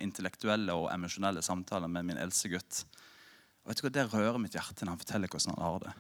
intellektuelle 0.03 0.75
og 0.75 0.89
emosjonelle 0.92 1.44
samtaler 1.46 1.92
med 1.92 2.10
min 2.10 2.20
eldste 2.20 2.51
gutt. 2.51 2.82
Og 3.63 3.72
vet 3.72 3.80
du 3.80 3.86
hva, 3.86 3.94
Det 3.94 4.08
rører 4.12 4.42
mitt 4.44 4.58
hjerte 4.58 4.84
når 4.84 4.96
han 4.96 5.03
forteller 5.06 5.32
hvordan 5.32 5.56
han 5.56 5.63
har 5.63 5.80
det. 5.86 5.94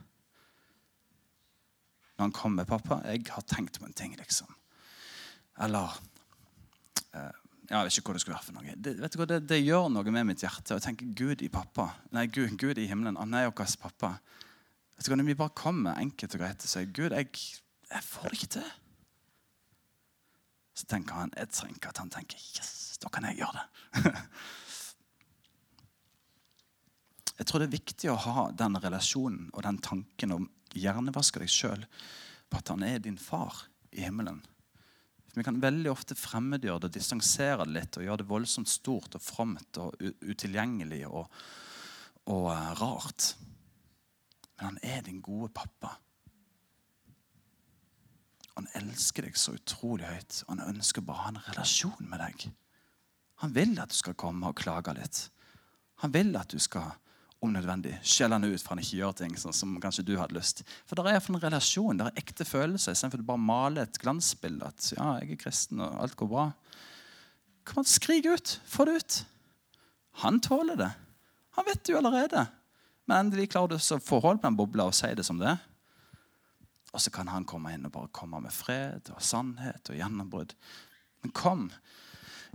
Når 2.17 2.27
han 2.27 2.31
kommer 2.31 2.65
'Pappa, 2.65 3.01
jeg 3.05 3.25
har 3.29 3.41
tenkt 3.41 3.79
på 3.79 3.85
en 3.85 3.93
ting', 3.93 4.17
liksom. 4.17 4.47
Eller 5.57 5.97
eh, 7.13 7.31
Jeg 7.69 7.85
vet 7.85 7.97
ikke 7.97 8.11
hva 8.11 8.13
det 8.13 8.21
skulle 8.21 8.35
være 8.35 8.45
for 8.45 8.53
noe. 8.53 8.75
Det, 8.75 8.99
vet 8.99 9.13
du 9.13 9.17
hva, 9.17 9.25
det, 9.25 9.47
det 9.47 9.63
gjør 9.63 9.89
noe 9.89 10.11
med 10.11 10.27
mitt 10.27 10.43
hjerte. 10.43 10.75
å 10.75 10.83
tenke 10.83 11.07
Gud 11.15 11.41
i 11.41 11.49
pappa. 11.49 11.95
Nei, 12.11 12.27
Gud, 12.27 12.57
Gud 12.59 12.77
i 12.77 12.87
himmelen. 12.87 13.17
Han 13.17 13.33
er 13.33 13.49
vår 13.49 13.77
pappa. 13.79 14.19
Vet 14.97 15.05
du 15.05 15.09
hva, 15.09 15.17
Når 15.17 15.31
vi 15.31 15.39
bare 15.39 15.55
kommer 15.55 15.97
enkelt 15.97 16.35
og 16.35 16.41
greit 16.41 16.61
og 16.61 16.69
sier 16.69 16.85
'Gud, 16.85 17.11
jeg 17.11 17.29
'Jeg 17.93 18.03
får 18.03 18.29
det 18.29 18.37
ikke 18.37 18.53
til'. 18.57 18.73
Så 20.73 20.85
tenker 20.89 21.13
han 21.13 21.29
jeg 21.37 21.49
trenger 21.53 21.89
at 21.89 21.97
han 22.01 22.09
tenker 22.09 22.37
'yes, 22.37 22.97
da 23.01 23.09
kan 23.09 23.23
jeg 23.29 23.37
gjøre 23.37 23.59
det'. 23.59 23.67
jeg 27.37 27.45
tror 27.45 27.59
det 27.59 27.67
er 27.67 27.77
viktig 27.77 28.09
å 28.09 28.17
ha 28.17 28.51
den 28.51 28.75
relasjonen 28.81 29.49
og 29.53 29.63
den 29.63 29.77
tanken 29.77 30.31
om 30.31 30.49
hjernevaske 30.77 31.41
deg 31.43 31.51
sjøl 31.51 31.85
på 32.49 32.59
at 32.59 32.71
han 32.73 32.83
er 32.85 33.01
din 33.03 33.19
far 33.19 33.65
i 33.93 34.03
himmelen. 34.05 34.41
Vi 35.33 35.43
kan 35.45 35.61
veldig 35.61 35.89
ofte 35.89 36.17
fremmedgjøre 36.17 36.85
det, 36.85 36.93
distansere 36.99 37.65
det 37.65 37.73
litt 37.73 37.97
og 37.97 38.05
gjøre 38.05 38.21
det 38.21 38.29
voldsomt 38.29 38.69
stort 38.69 39.15
og 39.17 39.23
fromt 39.23 39.79
og 39.81 39.95
utilgjengelig 40.21 41.07
og, 41.09 41.25
og 42.29 42.49
uh, 42.51 42.69
rart. 42.77 43.31
Men 44.59 44.67
han 44.67 44.81
er 44.85 45.01
din 45.07 45.23
gode 45.25 45.49
pappa. 45.57 45.95
Han 48.53 48.69
elsker 48.77 49.25
deg 49.25 49.39
så 49.39 49.55
utrolig 49.57 50.05
høyt. 50.05 50.43
Han 50.51 50.61
ønsker 50.61 51.01
bare 51.01 51.17
å 51.17 51.25
ha 51.25 51.33
en 51.33 51.45
relasjon 51.47 52.05
med 52.11 52.21
deg. 52.21 52.51
Han 53.41 53.55
vil 53.55 53.73
at 53.81 53.89
du 53.89 53.97
skal 53.97 54.17
komme 54.19 54.51
og 54.51 54.59
klage 54.61 54.93
litt. 54.99 55.23
Han 56.05 56.13
vil 56.13 56.29
at 56.37 56.53
du 56.53 56.61
skal 56.61 56.93
om 57.43 57.51
nødvendig 57.51 57.97
skjell 58.07 58.31
han 58.31 58.45
ut 58.45 58.61
for 58.61 58.73
han 58.73 58.81
ikke 58.83 58.99
gjør 59.01 59.15
ting 59.19 59.35
sånn 59.39 59.55
som 59.55 59.75
kanskje 59.83 60.05
du 60.07 60.13
hadde 60.19 60.37
lyst. 60.37 60.63
For 60.87 60.95
det 60.95 61.11
er 61.11 61.19
en 61.19 61.41
relasjon, 61.43 61.99
det 61.99 62.07
er 62.07 62.23
ekte 62.23 62.47
følelser, 62.47 62.95
istedenfor 62.95 63.25
bare 63.27 63.43
male 63.43 63.83
et 63.83 63.99
glansbilde. 64.01 64.71
At 64.71 64.89
ja, 64.95 65.09
jeg 65.21 65.35
er 65.35 65.41
kristen, 65.41 65.83
og 65.83 65.99
alt 66.05 66.17
går 66.19 66.31
bra. 66.31 66.47
Kom 67.67 67.83
an, 67.83 67.89
Skrik 67.89 68.27
ut! 68.31 68.57
Få 68.67 68.87
det 68.87 68.97
ut! 69.01 69.19
Han 70.23 70.39
tåler 70.43 70.79
det. 70.79 70.91
Han 71.57 71.67
vet 71.67 71.83
det 71.83 71.93
jo 71.93 71.99
allerede. 71.99 72.45
Men 73.09 73.25
endelig 73.25 73.51
klarer 73.51 73.73
du 73.73 73.77
å 73.77 73.99
få 73.99 74.21
hold 74.23 74.41
på 74.41 74.47
den 74.47 74.57
bobla 74.57 74.87
og 74.87 74.95
si 74.95 75.09
det 75.17 75.25
som 75.27 75.39
det 75.41 75.51
er. 75.51 75.61
Og 76.93 77.01
så 77.01 77.11
kan 77.13 77.29
han 77.33 77.47
komme 77.49 77.73
inn 77.73 77.87
og 77.87 77.95
bare 77.95 78.11
komme 78.13 78.39
med 78.43 78.53
fred 78.53 79.09
og 79.11 79.21
sannhet 79.25 79.89
og 79.89 79.97
gjennombrudd. 79.97 80.53
Men 81.23 81.33
kom 81.35 81.67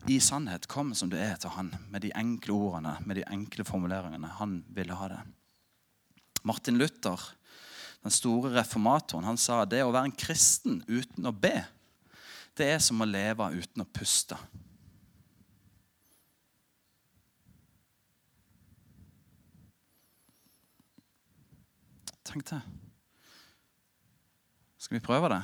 i 0.06 0.20
sannhet. 0.20 0.66
Kom 0.66 0.94
som 0.94 1.10
du 1.10 1.16
er 1.18 1.36
til 1.40 1.50
han, 1.54 1.72
med 1.90 2.04
de 2.04 2.12
enkle 2.16 2.54
ordene, 2.54 2.96
med 3.04 3.18
de 3.18 3.26
enkle 3.28 3.64
formuleringene. 3.66 4.28
Han 4.38 4.62
ville 4.74 4.94
ha 4.94 5.08
det. 5.12 5.18
Martin 6.46 6.78
Luther, 6.78 7.20
den 8.02 8.14
store 8.14 8.52
reformatoren, 8.54 9.26
han 9.26 9.40
sa 9.40 9.64
det 9.66 9.82
å 9.84 9.90
være 9.92 10.10
en 10.10 10.16
kristen 10.16 10.82
uten 10.88 11.26
å 11.26 11.34
be, 11.34 11.64
det 12.58 12.72
er 12.74 12.80
som 12.82 13.02
å 13.02 13.06
leve 13.06 13.50
uten 13.54 13.82
å 13.84 13.90
puste. 13.94 14.38
Tenk 22.28 22.44
det. 22.50 22.60
Skal 24.78 24.98
vi 24.98 25.04
prøve 25.04 25.28
det? 25.32 25.42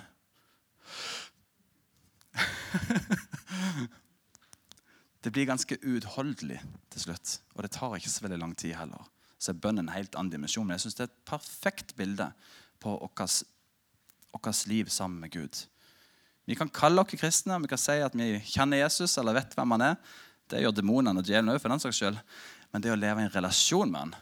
det 5.25 5.33
blir 5.33 5.49
ganske 5.49 5.79
uutholdelig 5.81 6.59
til 6.93 7.01
slutt. 7.07 7.39
Og 7.57 7.65
det 7.65 7.73
tar 7.73 7.97
ikke 7.97 8.13
så 8.13 8.27
veldig 8.27 8.41
lang 8.43 8.53
tid 8.61 8.75
heller. 8.77 9.07
Så 9.41 9.55
er 9.55 9.61
bønnen 9.61 9.87
en 9.87 9.95
helt 9.95 10.17
annen 10.19 10.33
dimensjon. 10.35 10.67
Men 10.69 10.77
jeg 10.77 10.85
synes 10.85 10.99
det 10.99 11.07
er 11.07 11.13
et 11.13 11.23
perfekt 11.29 11.95
bilde 11.97 12.27
på 12.85 12.93
vårt 13.01 14.67
liv 14.69 14.91
sammen 14.93 15.23
med 15.25 15.33
Gud. 15.33 15.63
Vi 16.45 16.57
kan 16.61 16.69
kalle 16.69 17.01
oss 17.01 17.17
kristne, 17.17 17.57
vi 17.63 17.71
kan 17.73 17.81
si 17.81 17.97
at 18.05 18.17
vi 18.17 18.35
kjenner 18.53 18.83
Jesus 18.83 19.17
eller 19.21 19.39
vet 19.39 19.57
hvem 19.57 19.73
han 19.77 19.87
er. 19.87 19.97
Det 20.51 20.61
gjør 20.61 20.77
demonene 20.77 21.23
og 21.23 21.25
djevelen 21.25 21.55
òg, 21.55 21.61
for 21.63 21.73
den 21.73 21.81
saks 21.81 22.03
skyld. 22.03 22.19
Men 22.75 22.85
det 22.85 22.93
å 22.93 22.99
leve 22.99 23.23
i 23.23 23.25
en 23.25 23.33
relasjon 23.33 23.89
med 23.89 24.03
han, 24.03 24.17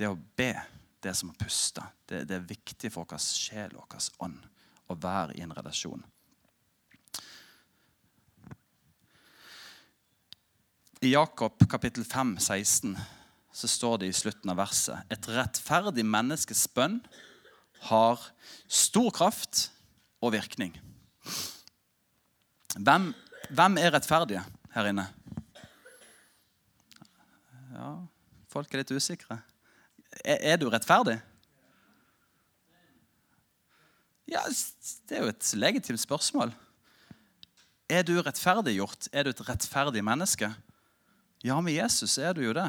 det 0.00 0.08
å 0.08 0.16
be, 0.16 0.54
det 1.04 1.12
er 1.12 1.18
som 1.18 1.32
å 1.32 1.36
puste. 1.36 1.84
Det, 2.08 2.22
det 2.24 2.38
er 2.38 2.48
viktig 2.48 2.88
for 2.94 3.04
vår 3.04 3.20
sjel 3.20 3.76
og 3.76 3.84
vår 3.92 4.08
ånd 4.24 4.48
å 4.88 4.96
være 4.96 5.36
i 5.36 5.44
en 5.44 5.52
relasjon. 5.52 6.00
I 11.00 11.14
Jakob 11.14 11.62
kapittel 11.64 12.04
5, 12.04 12.34
16 12.38 12.98
så 13.52 13.68
står 13.68 14.02
det 14.02 14.10
i 14.10 14.16
slutten 14.18 14.50
av 14.52 14.58
verset 14.60 15.08
Et 15.08 15.28
rettferdig 15.32 16.04
menneskes 16.04 16.66
bønn 16.76 16.98
har 17.86 18.26
stor 18.68 19.08
kraft 19.16 19.62
og 20.20 20.34
virkning. 20.36 20.76
Hvem, 22.76 23.08
hvem 23.48 23.80
er 23.80 23.96
rettferdige 23.96 24.44
her 24.76 24.92
inne? 24.92 25.08
Ja, 27.72 27.96
folk 28.52 28.68
er 28.68 28.84
litt 28.84 28.92
usikre. 28.92 29.40
Er, 30.20 30.52
er 30.52 30.60
du 30.60 30.68
rettferdig? 30.68 31.16
Ja, 34.28 34.44
Det 35.08 35.16
er 35.16 35.24
jo 35.24 35.32
et 35.32 35.54
legitimt 35.56 36.04
spørsmål. 36.04 36.52
Er 37.88 38.04
du 38.04 38.18
rettferdiggjort? 38.20 39.08
Er 39.16 39.24
du 39.24 39.32
et 39.32 39.48
rettferdig 39.48 40.04
menneske? 40.04 40.52
Ja, 41.44 41.60
med 41.60 41.72
Jesus 41.72 42.18
er 42.18 42.34
du 42.36 42.42
jo 42.44 42.52
det. 42.56 42.68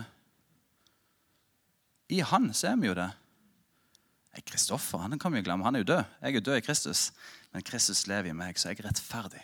I 2.12 2.22
han 2.28 2.54
så 2.56 2.72
er 2.72 2.80
vi 2.80 2.88
jo 2.88 2.96
det. 2.96 3.10
Kristoffer 4.48 5.04
han 5.04 5.20
kan 5.20 5.34
vi 5.34 5.42
jo 5.42 5.48
glemme. 5.50 5.66
Han 5.68 5.76
er 5.76 5.84
jo 5.84 5.92
død. 5.92 6.04
Jeg 6.22 6.36
er 6.36 6.46
død 6.48 6.60
i 6.60 6.66
Kristus. 6.66 7.12
Men 7.52 7.66
Kristus 7.68 8.06
lever 8.08 8.32
i 8.32 8.36
meg, 8.36 8.60
så 8.60 8.72
jeg 8.72 8.80
er 8.80 8.88
rettferdig. 8.88 9.42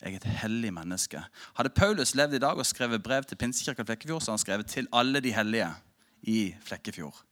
Jeg 0.00 0.16
er 0.16 0.16
et 0.16 0.40
hellig 0.42 0.72
menneske. 0.74 1.22
Hadde 1.54 1.70
Paulus 1.76 2.14
levd 2.18 2.34
i 2.34 2.42
dag 2.42 2.58
og 2.58 2.66
skrevet 2.66 3.02
brev 3.02 3.26
til 3.28 3.38
Pinsekirka 3.38 3.84
Flekkefjord, 3.86 4.22
så 4.24 4.32
hadde 4.32 4.38
han 4.38 4.44
skrevet 4.46 4.66
'til 4.66 4.88
alle 4.92 5.20
de 5.20 5.34
hellige' 5.34 5.74
i 6.22 6.54
Flekkefjord. 6.64 7.22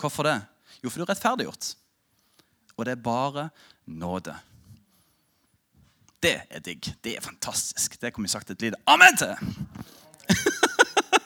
Hvorfor 0.00 0.22
det? 0.22 0.42
Jo, 0.84 0.90
for 0.90 0.98
du 0.98 1.02
er 1.04 1.10
rettferdiggjort. 1.10 1.74
Og 2.76 2.86
det 2.86 2.92
er 2.92 3.02
bare 3.02 3.50
nåde. 3.86 4.36
Det 6.22 6.40
er 6.50 6.58
digg. 6.58 6.94
Det 7.04 7.16
er 7.16 7.20
fantastisk. 7.20 8.00
Det 8.00 8.12
kunne 8.12 8.24
vi 8.24 8.28
sagt 8.28 8.50
et 8.50 8.62
lite 8.62 8.76
amen 8.86 9.16
til. 9.16 9.36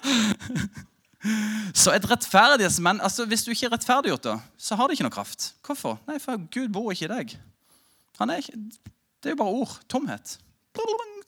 så 1.82 1.94
et 1.94 2.06
rettferdighetsmenn 2.10 3.00
altså 3.04 3.24
Hvis 3.28 3.46
du 3.46 3.52
ikke 3.54 3.70
er 3.70 3.74
rettferdiggjort, 3.76 4.26
da, 4.26 4.34
så 4.60 4.76
har 4.78 4.88
det 4.88 4.98
ikke 4.98 5.06
noe 5.08 5.14
kraft. 5.14 5.52
Hvorfor? 5.64 5.98
Nei, 6.08 6.18
for 6.22 6.40
Gud 6.52 6.72
bor 6.74 6.92
ikke 6.92 7.08
i 7.08 7.12
deg. 7.14 7.36
Ikke, 8.14 8.58
det 9.24 9.30
er 9.30 9.34
jo 9.34 9.40
bare 9.40 9.56
ord. 9.62 9.78
Tomhet. 9.90 10.36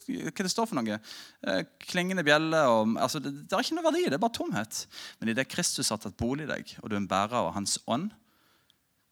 Hva 0.07 0.43
det 0.45 0.51
står 0.51 0.69
for 0.69 0.79
noe? 0.79 0.99
Eh, 1.43 1.63
klingende 1.83 2.23
bjelle 2.23 2.61
og, 2.71 2.93
altså, 3.01 3.19
det, 3.23 3.33
det, 3.43 3.55
er 3.55 3.65
ikke 3.65 3.75
noe 3.79 3.87
verdi. 3.89 4.05
Det 4.07 4.15
er 4.15 4.23
bare 4.23 4.37
tomhet. 4.37 4.83
Men 5.19 5.33
idet 5.33 5.49
Kristus 5.51 5.91
har 5.91 5.99
tatt 6.03 6.15
bolig 6.19 6.47
i 6.47 6.51
deg, 6.53 6.77
og 6.81 6.89
du 6.89 6.95
er 6.95 7.01
en 7.01 7.09
bærer 7.09 7.35
av 7.41 7.51
Hans 7.57 7.75
ånd, 7.89 8.09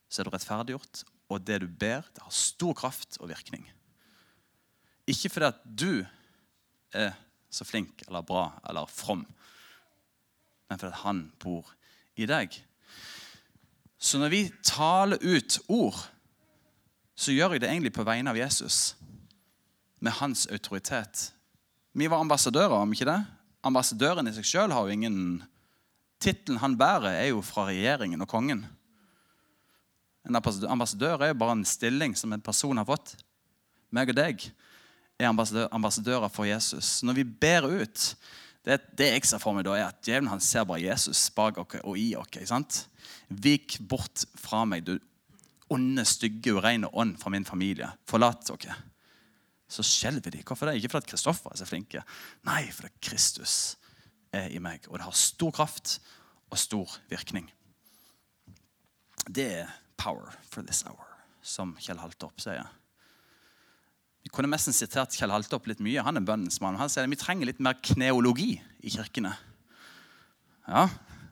så 0.08 0.22
er 0.22 0.28
du 0.28 0.32
rettferdiggjort. 0.32 1.04
Og 1.34 1.42
det 1.42 1.60
du 1.64 1.66
ber, 1.68 2.06
det 2.14 2.22
har 2.22 2.32
stor 2.32 2.76
kraft 2.78 3.18
og 3.20 3.30
virkning. 3.32 3.66
Ikke 5.10 5.30
fordi 5.30 5.50
at 5.50 5.60
du 5.66 5.90
er 6.96 7.12
så 7.52 7.66
flink 7.66 8.04
eller 8.06 8.24
bra 8.26 8.48
eller 8.68 8.88
from, 8.90 9.24
men 10.68 10.80
fordi 10.80 11.00
han 11.02 11.22
bor 11.42 11.68
i 12.16 12.26
deg. 12.28 12.54
Så 13.98 14.20
når 14.20 14.32
vi 14.32 14.42
taler 14.66 15.22
ut 15.22 15.58
ord, 15.72 15.98
så 17.16 17.32
gjør 17.32 17.56
jeg 17.56 17.64
det 17.64 17.70
egentlig 17.70 17.94
på 17.96 18.04
vegne 18.06 18.32
av 18.32 18.38
Jesus. 18.38 18.94
Med 20.04 20.12
hans 20.18 20.44
autoritet. 20.52 21.30
Vi 21.96 22.08
var 22.12 22.20
ambassadører, 22.20 22.76
om 22.76 22.92
ikke 22.92 23.08
det? 23.08 23.20
Ambassadøren 23.64 24.28
i 24.28 24.34
seg 24.36 24.46
sjøl 24.46 24.74
har 24.74 24.86
jo 24.86 24.96
ingen 24.96 25.20
Tittelen 26.20 26.60
han 26.62 26.78
bærer, 26.80 27.12
er 27.12 27.26
jo 27.28 27.42
fra 27.44 27.66
regjeringen 27.68 28.22
og 28.24 28.28
kongen. 28.30 28.62
En 30.26 30.38
ambassadør 30.38 31.22
er 31.22 31.30
jo 31.30 31.38
bare 31.38 31.58
en 31.58 31.66
stilling 31.68 32.16
som 32.16 32.32
en 32.32 32.42
person 32.42 32.78
har 32.80 32.86
fått. 32.88 33.12
Meg 33.94 34.10
og 34.10 34.16
deg 34.16 34.46
er 35.20 35.28
ambassadører 35.28 36.32
for 36.32 36.48
Jesus. 36.48 37.02
Når 37.04 37.18
vi 37.20 37.24
ber 37.24 37.68
ut 37.68 38.06
Det, 38.66 38.80
det 38.98 39.12
jeg 39.12 39.26
ser 39.28 39.38
for 39.42 39.54
meg 39.54 39.66
da, 39.68 39.76
er 39.78 39.88
at 39.92 40.00
djevelen 40.02 40.32
han 40.32 40.42
ser 40.42 40.66
bare 40.66 40.82
Jesus 40.82 41.28
bak 41.34 41.60
oss 41.62 41.78
og 41.84 41.98
i 42.00 42.08
oss. 42.18 42.40
sant? 42.50 42.80
Vik 43.30 43.78
bort 43.86 44.26
fra 44.40 44.64
meg, 44.66 44.82
du 44.88 44.98
onde, 45.72 46.04
stygge, 46.06 46.54
ureine 46.54 46.90
ånd 46.90 47.16
fra 47.20 47.30
min 47.30 47.46
familie. 47.46 47.88
Forlat 48.10 48.46
dere. 48.50 48.74
Så 49.70 49.82
skjelver 49.86 50.34
de. 50.34 50.42
Hvorfor 50.46 50.70
det? 50.70 50.78
Ikke 50.78 50.94
fordi 50.94 51.10
Kristoffer 51.10 51.52
er 51.52 51.58
så 51.58 51.66
flinke. 51.66 52.02
Nei, 52.46 52.64
fordi 52.74 52.92
Kristus 53.02 53.76
er 54.34 54.50
i 54.54 54.62
meg. 54.62 54.86
Og 54.90 54.98
det 54.98 55.06
har 55.06 55.18
stor 55.18 55.54
kraft 55.54 55.98
og 56.50 56.58
stor 56.58 56.98
virkning. 57.10 57.48
Det 59.26 59.46
er 59.62 59.74
power 59.98 60.34
for 60.46 60.62
this 60.62 60.84
hour, 60.86 61.06
som 61.42 61.74
Kjell 61.82 61.98
Haltorp 61.98 62.38
sier. 62.42 62.68
Kunne 64.36 64.52
nesten 64.52 64.74
sitert 64.76 65.14
Kjell 65.16 65.32
Haltopp 65.32 65.64
litt 65.70 65.78
mye. 65.80 66.02
Han 66.04 66.20
er 66.20 66.24
bønnens 66.28 66.58
mann. 66.60 66.76
Han 66.76 66.90
sier 66.92 67.06
at 67.06 67.12
vi 67.12 67.16
trenger 67.16 67.48
litt 67.48 67.62
mer 67.64 67.78
kneologi 67.80 68.58
i 68.84 68.92
kirkene. 68.92 69.30
Ja, 70.66 70.82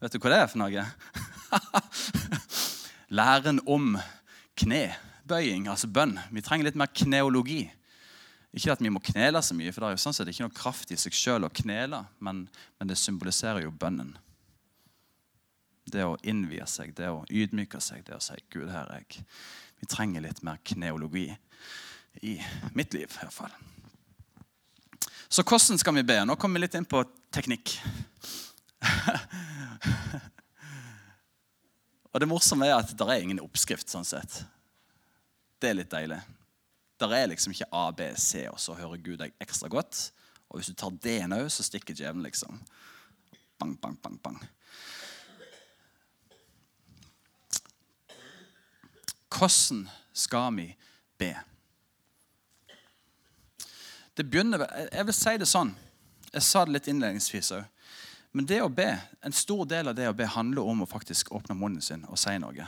vet 0.01 0.15
du 0.15 0.23
hva 0.23 0.33
det 0.33 0.39
er 0.41 0.49
for 0.49 0.63
noe? 0.63 0.87
Læren 3.19 3.61
om 3.69 3.99
knebøying, 4.57 5.69
altså 5.69 5.91
bønn. 5.93 6.17
Vi 6.33 6.47
trenger 6.47 6.71
litt 6.71 6.81
mer 6.81 6.89
kneologi. 6.97 7.67
Ikke 8.57 8.73
at 8.73 8.81
vi 8.81 8.95
må 8.95 9.05
knele 9.05 9.45
så 9.45 9.53
mye, 9.59 9.75
for 9.75 9.85
det 9.85 9.91
er 9.91 9.99
jo 9.99 10.05
sånn 10.07 10.17
sett 10.17 10.33
ikke 10.33 10.47
noe 10.47 10.57
kraft 10.57 10.95
i 10.95 11.01
seg 11.05 11.13
sjøl 11.19 11.45
å 11.45 11.53
knele, 11.53 12.07
men, 12.25 12.47
men, 12.79 12.89
det 12.89 12.97
symboliserer 13.03 13.67
jo 13.67 13.75
bønnen. 13.85 14.15
Det 15.93 16.09
å 16.09 16.17
innvie 16.25 16.65
seg, 16.71 16.97
det 16.97 17.13
å 17.13 17.25
ydmyke 17.29 17.85
seg, 17.85 18.07
det 18.07 18.17
å 18.17 18.23
si 18.23 18.39
'Gud, 18.49 18.71
her 18.73 18.89
er 18.89 19.05
jeg'. 19.05 19.27
Vi 19.83 19.91
trenger 19.93 20.25
litt 20.25 20.41
mer 20.47 20.63
kneologi 20.65 21.35
i 22.23 22.47
mitt 22.75 22.95
liv. 22.95 23.11
I 23.11 23.19
hvert 23.21 23.33
fall. 23.33 23.51
Så 25.29 25.43
hvordan 25.43 25.79
skal 25.79 25.95
vi 25.95 26.03
be? 26.07 26.25
Nå 26.25 26.37
kommer 26.37 26.59
vi 26.59 26.67
litt 26.67 26.75
inn 26.79 26.87
på 26.87 27.05
teknikk. 27.35 27.81
og 32.13 32.21
Det 32.21 32.29
morsomme 32.31 32.67
er 32.69 32.77
at 32.77 32.95
det 32.95 33.09
er 33.09 33.23
ingen 33.23 33.43
oppskrift. 33.43 33.89
sånn 33.91 34.05
sett. 34.07 34.45
Det 35.59 35.69
er 35.71 35.75
litt 35.81 35.91
deilig. 35.91 36.21
Det 37.01 37.07
er 37.11 37.33
liksom 37.33 37.53
ikke 37.55 37.73
A, 37.75 37.91
B, 37.91 38.01
C, 38.17 38.49
og 38.49 38.61
så 38.63 38.75
hører 38.79 39.03
Gud 39.03 39.19
deg 39.23 39.33
ekstra 39.43 39.69
godt. 39.73 40.13
Og 40.49 40.61
hvis 40.61 40.71
du 40.71 40.75
tar 40.79 40.93
det 41.03 41.27
nå, 41.27 41.49
så 41.51 41.63
stikker 41.67 41.95
djevelen 41.97 42.27
liksom. 42.29 42.61
Bang, 43.59 43.75
bang, 43.81 43.97
bang, 44.03 44.19
bang. 44.23 44.39
Hvordan 49.35 49.89
skal 50.15 50.55
vi 50.55 50.69
be. 51.19 51.35
Det 54.15 54.25
begynner, 54.31 54.67
Jeg 54.93 55.07
vil 55.07 55.15
si 55.15 55.37
det 55.39 55.49
sånn. 55.51 55.75
Jeg 56.33 56.43
sa 56.43 56.65
det 56.65 56.73
litt 56.73 56.89
innledningsvis 56.91 57.53
òg. 57.55 57.65
Men 58.35 58.47
det 58.47 58.61
å 58.63 58.71
be, 58.71 58.89
en 59.23 59.33
stor 59.35 59.67
del 59.71 59.89
av 59.89 59.95
det 59.95 60.09
å 60.11 60.15
be 60.17 60.27
handler 60.27 60.67
om 60.67 60.83
å 60.83 60.91
faktisk 60.91 61.31
åpne 61.33 61.55
munnen 61.55 61.83
sin 61.83 62.03
og 62.11 62.19
si 62.19 62.35
noe. 62.43 62.67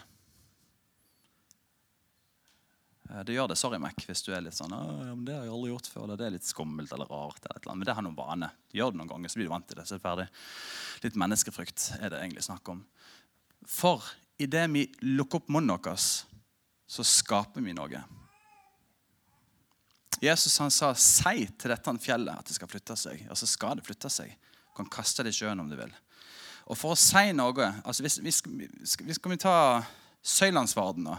Eh, 3.10 3.22
det 3.26 3.34
gjør 3.34 3.50
det. 3.50 3.58
Sorry, 3.58 3.78
Mac, 3.82 3.98
hvis 4.06 4.22
du 4.26 4.32
er 4.34 4.44
litt 4.44 4.54
sånn 4.54 4.70
men 4.70 5.24
'Det 5.24 5.34
har 5.34 5.44
jeg 5.44 5.52
aldri 5.52 5.70
gjort 5.70 5.90
før.' 5.90 6.04
eller 6.04 6.16
'Det 6.16 6.26
er 6.26 6.30
litt 6.30 6.46
skummelt 6.46 6.92
eller 6.92 7.06
rart.' 7.06 7.46
eller 7.46 7.70
annet. 7.70 7.78
Men 7.78 7.86
det 7.86 7.94
har 7.94 8.02
noen 8.02 8.16
vane. 8.16 8.50
Gjør 8.72 8.90
det 8.92 8.98
noen 8.98 9.08
ganger, 9.08 9.28
så 9.28 9.34
blir 9.34 9.46
du 9.46 9.50
vant 9.50 9.66
til 9.68 9.76
det. 9.76 9.86
så 9.86 9.94
er 9.94 9.98
det 9.98 10.02
ferdig. 10.02 10.28
Litt 11.02 11.14
menneskefrykt 11.14 11.98
er 12.00 12.10
det 12.10 12.20
egentlig 12.22 12.44
snakk 12.44 12.68
om. 12.68 12.84
For 13.66 14.02
idet 14.38 14.70
vi 14.70 14.86
lukker 15.02 15.36
opp 15.36 15.48
munnen 15.48 15.78
vår, 15.78 15.96
så 16.86 17.02
skaper 17.02 17.60
vi 17.60 17.72
noe. 17.72 18.04
Jesus 20.22 20.58
han 20.58 20.70
sa 20.70 20.94
'si 20.94 21.46
til 21.58 21.70
dette 21.70 21.98
fjellet 21.98 22.38
at 22.38 22.46
det 22.46 22.54
skal 22.54 22.68
flytte 22.68 22.96
seg'. 22.96 23.30
Og 23.30 23.36
så 23.36 23.46
skal 23.46 23.76
det 23.76 23.86
flytte 23.86 24.10
seg. 24.10 24.30
Du 24.30 24.76
kan 24.76 24.88
kaste 24.88 25.22
det 25.22 25.34
i 25.34 25.38
sjøen 25.38 25.60
om 25.60 25.68
du 25.68 25.76
vil. 25.76 25.92
Og 26.66 26.76
for 26.78 26.92
å 26.92 26.98
si 26.98 27.32
noe 27.32 27.82
altså 27.84 28.02
hvis, 28.02 28.18
hvis, 28.18 28.42
hvis, 28.44 29.16
Skal 29.16 29.30
vi 29.30 29.36
ta 29.36 29.84
Søylandsvarden, 30.22 31.04
nå? 31.04 31.18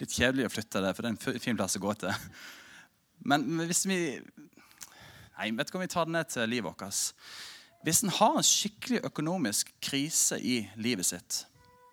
litt 0.00 0.12
kjedelig 0.12 0.46
å 0.46 0.52
flytte 0.52 0.80
det, 0.84 0.92
for 0.94 1.02
det 1.02 1.10
er 1.10 1.34
en 1.34 1.40
fin 1.40 1.56
plass 1.56 1.76
å 1.76 1.80
gå 1.80 1.92
til. 2.00 2.12
Men 3.24 3.64
hvis 3.64 3.86
vi 3.88 4.20
Nei, 5.36 5.50
vet 5.52 5.68
du 5.68 5.74
hva, 5.74 5.82
vi 5.82 5.92
tar 5.92 6.06
det 6.08 6.14
ned 6.14 6.28
til 6.32 6.48
livet 6.48 6.64
vårt. 6.80 7.12
Hvis 7.84 7.98
en 8.02 8.12
har 8.16 8.38
en 8.38 8.46
skikkelig 8.46 9.02
økonomisk 9.04 9.68
krise 9.84 10.38
i 10.40 10.62
livet 10.80 11.04
sitt, 11.04 11.42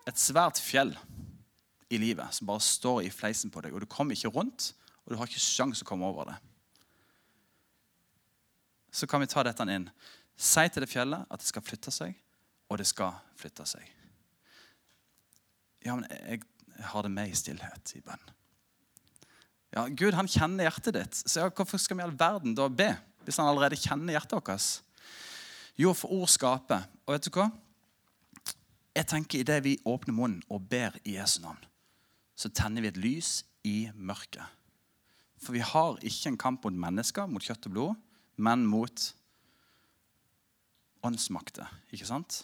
et 0.08 0.20
svært 0.20 0.62
fjell 0.64 0.94
i 1.92 2.00
livet 2.00 2.32
som 2.38 2.48
bare 2.48 2.64
står 2.64 3.02
i 3.04 3.12
fleisen 3.12 3.52
på 3.52 3.60
deg, 3.66 3.76
og 3.76 3.84
du 3.84 3.90
kommer 3.92 4.16
ikke 4.16 4.32
rundt, 4.32 4.70
og 5.04 5.12
du 5.12 5.20
har 5.20 5.30
ikke 5.30 5.42
sjanse 5.44 5.84
å 5.84 5.88
komme 5.88 6.08
over 6.08 6.32
det, 6.32 6.38
så 8.94 9.10
kan 9.10 9.24
vi 9.24 9.30
ta 9.30 9.42
dette 9.46 9.66
inn. 9.74 9.88
Si 10.38 10.64
til 10.70 10.86
det 10.86 10.92
fjellet 10.92 11.26
at 11.30 11.42
det 11.42 11.50
skal 11.50 11.66
flytte 11.66 11.92
seg, 11.94 12.14
og 12.70 12.80
det 12.80 12.86
skal 12.90 13.16
flytte 13.38 13.66
seg. 13.70 13.88
Ja, 15.84 15.98
men 15.98 16.06
jeg 16.10 16.44
har 16.90 17.06
det 17.06 17.12
med 17.12 17.32
i 17.32 17.38
stillhet, 17.38 17.96
i 17.98 18.04
bønn. 18.06 18.32
Ja, 19.74 19.88
Gud 19.90 20.14
han 20.14 20.30
kjenner 20.30 20.68
hjertet 20.68 20.96
ditt, 20.96 21.20
så 21.26 21.50
hvorfor 21.50 21.82
skal 21.82 21.98
vi 21.98 22.04
i 22.04 22.06
all 22.06 22.18
verden 22.18 22.54
da 22.58 22.70
be? 22.70 22.92
Hvis 23.26 23.40
han 23.42 23.50
allerede 23.50 23.80
kjenner 23.80 24.14
hjertet 24.14 24.38
vårt? 24.38 24.68
Jo, 25.80 25.94
for 25.98 26.14
ord 26.14 26.30
skaper. 26.30 26.86
Og 27.08 27.16
vet 27.16 27.26
du 27.26 27.34
hva? 27.34 27.48
Jeg 28.94 29.10
tenker 29.10 29.42
Idet 29.42 29.64
vi 29.66 29.80
åpner 29.90 30.14
munnen 30.14 30.44
og 30.54 30.68
ber 30.70 31.00
i 31.02 31.16
Jesu 31.18 31.40
navn, 31.42 31.58
så 32.38 32.52
tenner 32.54 32.86
vi 32.86 32.92
et 32.92 33.00
lys 33.02 33.40
i 33.66 33.78
mørket. 33.96 34.46
For 35.44 35.56
vi 35.56 35.64
har 35.66 36.00
ikke 36.00 36.32
en 36.32 36.40
kamp 36.40 36.64
mot 36.64 36.80
mennesker, 36.86 37.28
mot 37.28 37.44
kjøtt 37.44 37.68
og 37.68 37.76
blod, 37.76 38.02
men 38.40 38.64
mot 38.70 39.06
åndsmakter. 41.04 41.70
Ikke 41.92 42.08
sant? 42.08 42.44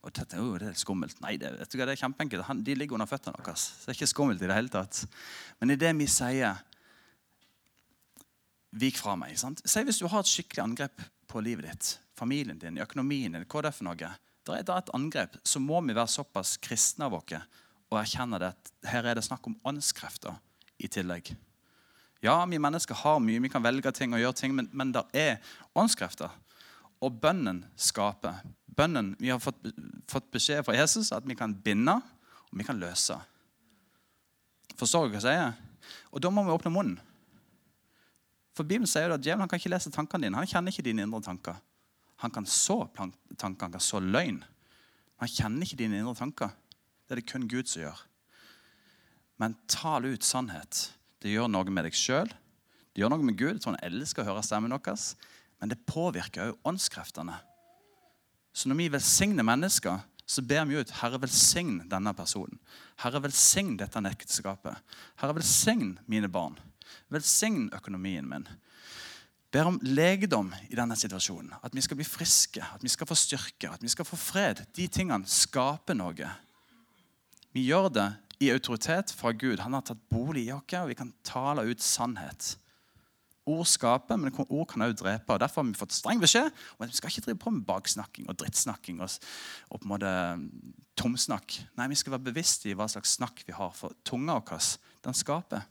Og 0.00 0.12
dette, 0.16 0.38
oh, 0.40 0.56
det 0.60 0.70
er 0.70 0.80
skummelt. 0.80 1.18
Nei, 1.24 1.34
det, 1.40 1.52
vet 1.60 1.72
du 1.72 1.76
hva, 1.76 1.86
det 1.88 1.96
er 1.96 2.02
kjempeenkelt. 2.02 2.64
de 2.64 2.76
ligger 2.76 2.96
under 2.96 3.08
føttene 3.08 3.36
deres. 3.40 3.66
Det 3.82 3.92
er 3.92 3.98
ikke 3.98 4.12
skummelt 4.14 4.42
i 4.42 4.48
det 4.48 4.56
hele 4.56 4.72
tatt. 4.72 5.04
Men 5.60 5.72
i 5.72 5.80
det 5.80 5.92
vi 5.96 6.08
sier 6.08 6.60
'vik 8.70 8.96
fra 8.96 9.16
meg' 9.18 9.36
sant? 9.36 9.60
Si 9.64 9.82
hvis 9.82 9.98
du 9.98 10.06
har 10.06 10.20
et 10.20 10.30
skikkelig 10.30 10.62
angrep 10.62 11.02
på 11.26 11.40
livet 11.42 11.66
ditt, 11.66 11.98
familien 12.14 12.58
din, 12.58 12.78
økonomien 12.78 13.32
din, 13.32 13.44
hva 13.44 13.62
det 13.62 13.72
er 13.72 13.76
for 13.76 13.84
noe. 13.84 14.12
Da 14.46 14.56
er 14.56 14.62
det 14.62 14.76
et 14.76 14.94
angrep, 14.94 15.36
så 15.44 15.58
må 15.60 15.80
vi 15.80 15.94
være 15.94 16.08
såpass 16.08 16.56
kristne 16.56 17.04
av 17.04 17.14
oss 17.14 17.34
og 17.90 17.98
erkjenne 17.98 18.38
det 18.38 18.54
at 18.54 18.70
her 18.86 19.04
er 19.04 19.14
det 19.18 19.24
snakk 19.26 19.46
om 19.46 19.58
åndskrefter 19.66 20.38
i 20.80 20.88
tillegg. 20.88 21.32
Ja, 22.24 22.36
vi 22.44 22.60
mennesker 22.60 22.98
har 23.00 23.20
mye, 23.24 23.40
vi 23.40 23.48
kan 23.52 23.64
velge 23.64 23.92
ting 23.96 24.12
og 24.12 24.20
gjøre 24.20 24.36
ting, 24.36 24.54
men, 24.56 24.68
men 24.76 24.92
det 24.92 25.04
er 25.16 25.38
åndskrefter. 25.78 26.32
Og 27.00 27.16
bønnen 27.20 27.62
skaper. 27.80 28.42
Bønnen, 28.76 29.14
Vi 29.18 29.30
har 29.32 29.40
fått, 29.40 29.60
fått, 30.08 30.28
beskjed 30.32 30.64
fra 30.64 30.76
Jesus 30.76 31.12
at 31.16 31.24
vi 31.26 31.36
kan 31.36 31.54
binde 31.54 31.96
og 31.96 32.58
vi 32.58 32.66
kan 32.66 32.80
løse. 32.80 33.16
Forstår 34.76 35.08
du 35.08 35.14
hva 35.14 35.20
jeg 35.20 35.24
sier? 35.24 35.56
Og 36.12 36.20
da 36.20 36.30
må 36.32 36.44
vi 36.44 36.52
åpne 36.52 36.72
munnen. 36.72 37.00
For 38.56 38.66
Bibelen 38.66 38.88
sier 38.90 39.08
jo 39.08 39.16
at 39.16 39.24
Djevelen 39.24 39.48
kan 39.48 39.60
ikke 39.60 39.72
lese 39.72 39.92
tankene 39.94 40.26
dine. 40.26 40.36
Han 40.36 40.48
kjenner 40.48 40.74
ikke 40.74 40.84
dine 40.84 41.06
indre 41.06 41.22
tanker. 41.24 41.56
Han 42.20 42.32
kan 42.34 42.44
så 42.44 42.82
tanker, 42.96 43.40
han 43.40 43.56
kan 43.56 43.80
så 43.80 44.00
løgn. 44.02 44.42
Han 45.22 45.30
kjenner 45.30 45.64
ikke 45.64 45.78
dine 45.80 46.02
indre 46.02 46.16
tanker. 46.18 46.52
Det 47.06 47.16
er 47.16 47.22
det 47.22 47.30
kun 47.30 47.48
Gud 47.48 47.70
som 47.70 47.86
gjør. 47.86 48.02
Men 49.40 49.56
tal 49.70 50.06
ut 50.10 50.26
sannhet. 50.26 50.90
Det 51.20 51.32
gjør 51.32 51.48
noe 51.48 51.72
med 51.72 51.88
deg 51.88 51.96
sjøl. 51.96 52.28
Det 52.90 53.02
gjør 53.02 53.14
noe 53.14 53.24
med 53.24 53.38
Gud. 53.38 53.54
Jeg 53.56 53.64
tror 53.64 53.76
han 53.76 53.86
elsker 53.88 54.24
å 54.24 54.32
høre 54.32 54.44
stemmen 54.44 54.72
deres 54.74 55.14
men 55.60 55.68
det 55.68 55.82
påvirker 55.88 56.50
òg 56.50 56.70
åndskreftene. 56.72 57.36
Så 58.52 58.68
når 58.68 58.78
vi 58.80 58.88
velsigner 58.96 59.46
mennesker, 59.46 60.00
så 60.24 60.42
ber 60.46 60.64
vi 60.70 60.78
ut 60.78 60.92
Herre, 61.00 61.20
velsign 61.20 61.82
denne 61.90 62.14
personen. 62.16 62.56
Herre, 63.02 63.20
velsign 63.22 63.76
dette 63.78 64.00
ekteskapet. 64.10 64.78
Herre, 65.20 65.36
velsign 65.36 65.98
mine 66.08 66.30
barn. 66.32 66.56
Velsign 67.12 67.68
økonomien 67.76 68.26
min. 68.26 68.48
Ber 69.50 69.66
om 69.66 69.80
legedom 69.82 70.52
i 70.70 70.78
denne 70.78 70.96
situasjonen. 70.96 71.52
At 71.60 71.74
vi 71.74 71.82
skal 71.84 71.98
bli 71.98 72.06
friske, 72.06 72.62
at 72.62 72.82
vi 72.82 72.90
skal 72.90 73.10
få 73.10 73.18
styrke, 73.18 73.72
at 73.74 73.82
vi 73.82 73.90
skal 73.90 74.06
få 74.06 74.16
fred. 74.16 74.64
De 74.78 74.86
tingene 74.88 75.28
skaper 75.28 75.98
noe. 75.98 76.30
Vi 77.52 77.66
gjør 77.66 77.90
det 77.92 78.08
i 78.40 78.50
autoritet 78.50 79.12
fra 79.12 79.32
Gud. 79.36 79.60
Han 79.60 79.76
har 79.76 79.84
tatt 79.84 80.02
bolig 80.12 80.46
i 80.48 80.52
oss, 80.54 80.74
og 80.80 80.90
vi 80.90 80.98
kan 80.98 81.12
tale 81.26 81.66
ut 81.68 81.82
sannhet. 81.84 82.54
Ord 83.50 83.66
skaper, 83.66 84.18
men 84.20 84.34
ord 84.46 84.68
kan 84.68 84.84
også 84.84 85.02
drepe. 85.02 85.32
og 85.32 85.40
Derfor 85.40 85.62
har 85.62 85.70
vi 85.70 85.80
fått 85.80 85.96
streng 85.96 86.20
beskjed 86.22 86.48
om 86.48 86.84
at 86.84 86.92
vi 86.92 86.98
skal 86.98 87.10
ikke 87.10 87.26
drive 87.26 87.40
på 87.42 87.52
med 87.54 87.66
baksnakking 87.68 88.28
og 88.28 88.38
drittsnakking 88.40 89.00
og, 89.02 89.16
på 89.72 89.80
en 89.80 89.92
måte 89.92 90.12
mm, 90.38 90.46
tomsnakk. 91.00 91.58
Nei, 91.80 91.88
vi 91.90 91.98
skal 91.98 92.14
være 92.16 92.28
bevisste 92.30 92.70
i 92.70 92.76
hva 92.76 92.88
slags 92.90 93.16
snakk 93.18 93.42
vi 93.48 93.56
har, 93.56 93.72
for 93.76 93.96
tunga 94.06 94.38
vår 94.38 94.70
den 95.04 95.16
skaper. 95.16 95.66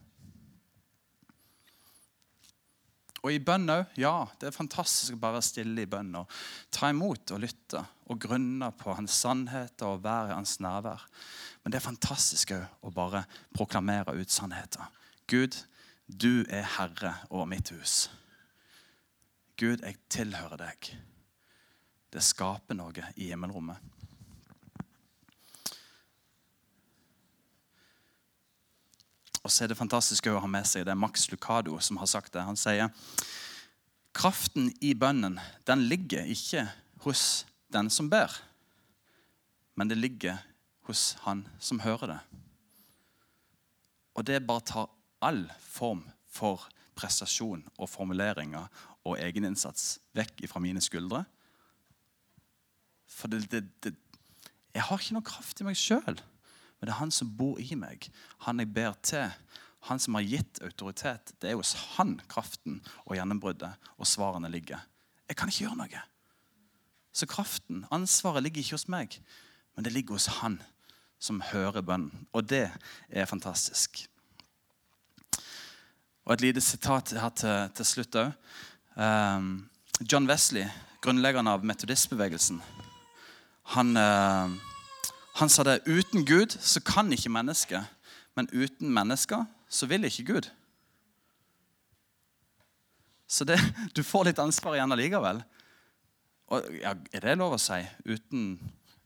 Og 3.20 3.34
i 3.34 3.40
bønn 3.44 3.68
òg. 3.68 3.90
Ja, 4.00 4.24
det 4.40 4.48
er 4.48 4.56
fantastisk 4.56 5.16
å 5.16 5.20
bare 5.20 5.38
være 5.38 5.48
stille 5.50 5.84
i 5.84 5.90
bønn 5.90 6.14
og 6.22 6.30
ta 6.72 6.88
imot 6.92 7.34
og 7.34 7.42
lytte 7.42 7.82
og 8.10 8.20
grunne 8.22 8.70
på 8.80 8.94
hans 8.96 9.18
sannheter 9.22 9.92
og 9.92 10.04
være 10.04 10.32
i 10.32 10.38
hans 10.38 10.56
nærvær. 10.64 11.04
Men 11.60 11.72
det 11.72 11.80
er 11.80 11.88
fantastisk 11.90 12.54
òg 12.56 12.86
å 12.88 12.94
bare 12.96 13.26
proklamere 13.56 14.16
ut 14.16 14.32
sannheter. 14.32 14.88
Gud, 15.30 15.58
du 16.08 16.46
er 16.48 16.66
herre 16.78 17.14
over 17.28 17.46
mitt 17.50 17.70
hus. 17.74 18.08
Gud, 19.60 19.84
jeg 19.84 20.00
tilhører 20.08 20.56
deg. 20.64 20.92
Det 22.10 22.22
skaper 22.24 22.74
noe 22.74 23.12
i 23.20 23.28
himmelrommet. 23.30 23.99
Og 29.44 29.52
så 29.52 29.64
er 29.64 29.72
det 29.72 29.78
fantastisk 29.78 30.28
å 30.28 30.40
ha 30.42 30.50
med 30.50 30.68
seg 30.68 30.84
det 30.84 30.92
er 30.92 31.00
Max 31.00 31.28
Lucado 31.32 31.78
som 31.80 32.00
har 32.00 32.10
sagt 32.10 32.34
det. 32.34 32.44
Han 32.44 32.58
sier 32.60 32.90
kraften 34.16 34.68
i 34.84 34.92
bønnen 34.98 35.38
den 35.68 35.86
ligger 35.88 36.28
ikke 36.28 36.66
hos 37.06 37.46
den 37.72 37.88
som 37.92 38.10
ber, 38.10 38.32
men 39.78 39.88
det 39.88 39.96
ligger 39.96 40.40
hos 40.88 41.14
han 41.24 41.46
som 41.62 41.80
hører 41.80 42.16
det. 42.16 42.20
Og 44.18 44.26
det 44.26 44.42
bare 44.44 44.66
tar 44.66 44.90
all 45.24 45.46
form 45.62 46.02
for 46.28 46.66
prestasjon 46.98 47.62
og 47.78 47.88
formuleringer 47.88 48.66
og 49.08 49.16
egeninnsats 49.22 50.00
vekk 50.16 50.44
fra 50.50 50.60
mine 50.60 50.82
skuldre. 50.84 51.22
For 53.08 53.30
det, 53.32 53.46
det, 53.52 53.62
det, 53.84 53.94
jeg 54.74 54.84
har 54.86 55.00
ikke 55.00 55.16
noe 55.16 55.30
kraft 55.30 55.62
i 55.62 55.66
meg 55.66 55.78
sjøl. 55.78 56.20
Men 56.80 56.88
det 56.88 56.94
er 56.94 57.00
han 57.02 57.12
som 57.12 57.30
bor 57.36 57.60
i 57.60 57.76
meg, 57.76 58.08
han 58.46 58.62
jeg 58.62 58.72
ber 58.72 58.96
til. 59.04 59.32
Han 59.88 60.00
som 60.00 60.16
har 60.18 60.26
gitt 60.28 60.60
autoritet. 60.64 61.32
Det 61.40 61.50
er 61.50 61.56
hos 61.56 61.72
han 61.96 62.18
kraften 62.28 62.82
og 63.06 63.14
gjennombruddet 63.16 63.92
og 63.96 64.08
svarene 64.08 64.50
ligger. 64.52 64.82
Jeg 65.28 65.38
kan 65.40 65.48
ikke 65.48 65.64
gjøre 65.64 65.78
noe. 65.80 66.02
Så 67.16 67.26
kraften, 67.26 67.86
ansvaret, 67.90 68.42
ligger 68.44 68.60
ikke 68.62 68.76
hos 68.76 68.88
meg, 68.92 69.16
men 69.74 69.86
det 69.86 69.92
ligger 69.94 70.18
hos 70.18 70.28
han 70.40 70.60
som 71.20 71.40
hører 71.50 71.84
bønnen. 71.84 72.26
Og 72.32 72.44
det 72.48 72.68
er 73.08 73.28
fantastisk. 73.28 74.04
Og 76.24 76.34
et 76.34 76.44
lite 76.44 76.60
sitat 76.60 77.12
her 77.16 77.32
til, 77.34 77.72
til 77.74 77.88
slutt 77.88 78.20
òg. 78.20 78.32
Ehm, 79.00 79.68
John 80.00 80.28
Wesley, 80.30 80.68
grunnleggeren 81.02 81.48
av 81.50 81.64
metodistbevegelsen, 81.64 82.60
han, 83.74 83.96
uh, 83.96 84.69
han 85.40 85.48
sa 85.48 85.64
det 85.64 85.80
uten 85.88 86.26
Gud 86.28 86.52
så 86.60 86.82
kan 86.84 87.08
ikke 87.12 87.32
mennesket, 87.32 87.84
men 88.36 88.48
uten 88.52 88.92
mennesker 88.92 89.46
så 89.70 89.88
vil 89.88 90.04
ikke 90.04 90.26
Gud. 90.34 90.50
Så 93.30 93.46
det, 93.46 93.56
du 93.96 94.02
får 94.04 94.28
litt 94.28 94.42
ansvar 94.42 94.76
igjen 94.76 94.92
allikevel. 94.92 95.40
Og, 96.50 96.66
ja, 96.82 96.96
er 97.14 97.24
det 97.24 97.38
lov 97.38 97.54
å 97.54 97.62
si? 97.62 97.78
Uten, 98.10 98.56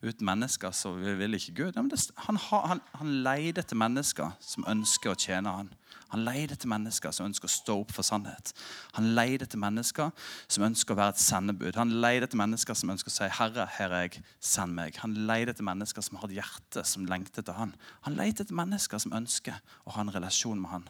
Uten 0.05 0.27
mennesker 0.29 0.75
så 0.77 0.93
vil 0.93 1.35
ikke 1.35 1.55
Gud. 1.57 1.77
Ja, 1.77 1.83
det, 1.89 2.01
han, 2.27 2.37
han, 2.37 2.81
han 2.99 3.13
leide 3.25 3.63
etter 3.63 3.79
mennesker 3.79 4.35
som 4.45 4.67
ønsker 4.69 5.15
å 5.15 5.17
tjene 5.17 5.55
han. 5.57 5.71
Han 6.13 6.27
leide 6.27 6.55
etter 6.55 6.69
mennesker 6.69 7.15
som 7.15 7.27
ønsker 7.27 7.49
å 7.49 7.55
stå 7.55 7.77
opp 7.81 7.95
for 7.97 8.07
sannhet. 8.07 8.53
Han 8.99 9.15
leide 9.17 9.49
etter 9.49 9.59
mennesker 9.59 10.13
som 10.45 10.67
ønsker 10.69 10.95
å 10.95 10.99
være 11.01 11.17
et 11.17 11.23
sendebud. 11.25 11.79
Han 11.81 11.97
leide 12.05 12.29
etter 12.29 12.39
mennesker 12.39 12.77
som 12.79 12.93
ønsker 12.93 13.11
å 13.11 13.17
si 13.17 13.31
'Herre, 13.39 13.67
her 13.79 13.97
er 13.97 14.07
jeg, 14.07 14.23
send 14.41 14.77
meg'. 14.77 15.01
Han 15.01 15.17
leide 15.27 15.57
etter 15.57 15.65
mennesker 15.65 16.05
som 16.05 16.21
har 16.21 16.29
et 16.29 16.37
hjerte 16.43 16.85
som 16.85 17.09
lengter 17.09 17.43
etter 17.43 17.57
han. 17.57 17.75
Han 18.05 18.21
leide 18.21 18.45
etter 18.45 18.55
mennesker 18.55 19.01
som 19.01 19.17
ønsker 19.17 19.57
å 19.87 19.97
ha 19.97 20.05
en 20.05 20.15
relasjon 20.15 20.61
med 20.61 20.71
han. 20.71 20.89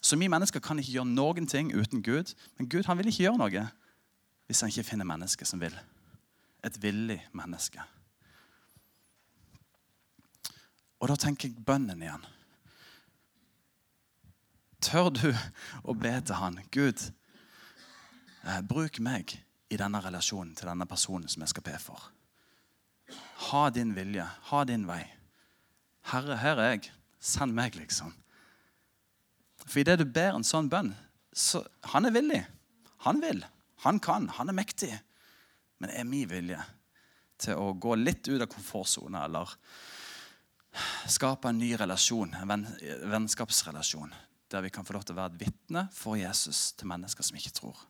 Så 0.00 0.16
vi 0.16 0.28
mennesker 0.28 0.60
kan 0.60 0.78
ikke 0.78 0.92
gjøre 0.92 1.12
noen 1.12 1.46
ting 1.46 1.74
uten 1.74 2.02
Gud. 2.02 2.34
Men 2.58 2.68
Gud 2.68 2.86
han 2.86 2.98
vil 2.98 3.10
ikke 3.10 3.26
gjøre 3.26 3.42
noe 3.42 3.70
hvis 4.46 4.60
han 4.60 4.70
ikke 4.70 4.88
finner 4.94 5.04
mennesker 5.04 5.46
som 5.46 5.60
vil. 5.60 5.74
Et 6.64 6.82
villig 6.82 7.18
menneske. 7.32 7.82
Og 11.00 11.08
da 11.08 11.16
tenker 11.16 11.48
jeg 11.48 11.64
bønnen 11.64 12.02
igjen. 12.04 12.26
Tør 14.84 15.10
du 15.12 15.28
å 15.84 15.94
be 15.96 16.12
til 16.24 16.36
han, 16.40 16.58
Gud, 16.72 17.02
eh, 18.44 18.60
bruk 18.64 19.00
meg 19.00 19.36
i 19.70 19.78
denne 19.80 20.00
relasjonen 20.04 20.54
til 20.56 20.68
denne 20.70 20.88
personen 20.88 21.28
som 21.28 21.44
jeg 21.44 21.52
skal 21.52 21.66
be 21.68 21.76
for. 21.80 22.10
Ha 23.50 23.68
din 23.74 23.94
vilje, 23.96 24.24
ha 24.24 24.64
din 24.64 24.86
vei. 24.88 25.02
Herre, 26.12 26.36
her 26.40 26.60
er 26.60 26.74
jeg. 26.74 26.90
Send 27.20 27.52
meg, 27.52 27.76
liksom. 27.76 28.14
For 29.66 29.82
idet 29.82 29.98
du 30.00 30.06
ber 30.08 30.34
en 30.34 30.46
sånn 30.46 30.70
bønn, 30.72 30.94
så 31.36 31.62
Han 31.92 32.06
er 32.06 32.10
villig. 32.10 32.40
Han 33.04 33.20
vil. 33.22 33.44
Han 33.84 34.00
kan. 34.00 34.28
Han 34.28 34.48
er 34.48 34.56
mektig. 34.56 34.90
Men 35.80 35.92
er 35.96 36.08
min 36.08 36.28
vilje 36.28 36.60
til 37.40 37.56
å 37.56 37.72
gå 37.72 37.96
litt 37.96 38.28
ut 38.28 38.40
av 38.40 38.48
komfortsona 38.52 39.24
eller 39.24 39.52
skape 41.10 41.50
en 41.50 41.58
ny 41.58 41.72
relasjon, 41.80 42.34
en 42.36 42.66
vennskapsrelasjon, 43.10 44.12
der 44.52 44.66
vi 44.66 44.72
kan 44.74 44.86
få 44.86 44.94
lov 44.94 45.06
til 45.06 45.16
å 45.16 45.22
være 45.22 45.34
et 45.34 45.46
vitne 45.46 45.86
for 45.94 46.20
Jesus 46.20 46.70
til 46.78 46.90
mennesker 46.90 47.26
som 47.26 47.38
ikke 47.40 47.54
tror. 47.56 47.80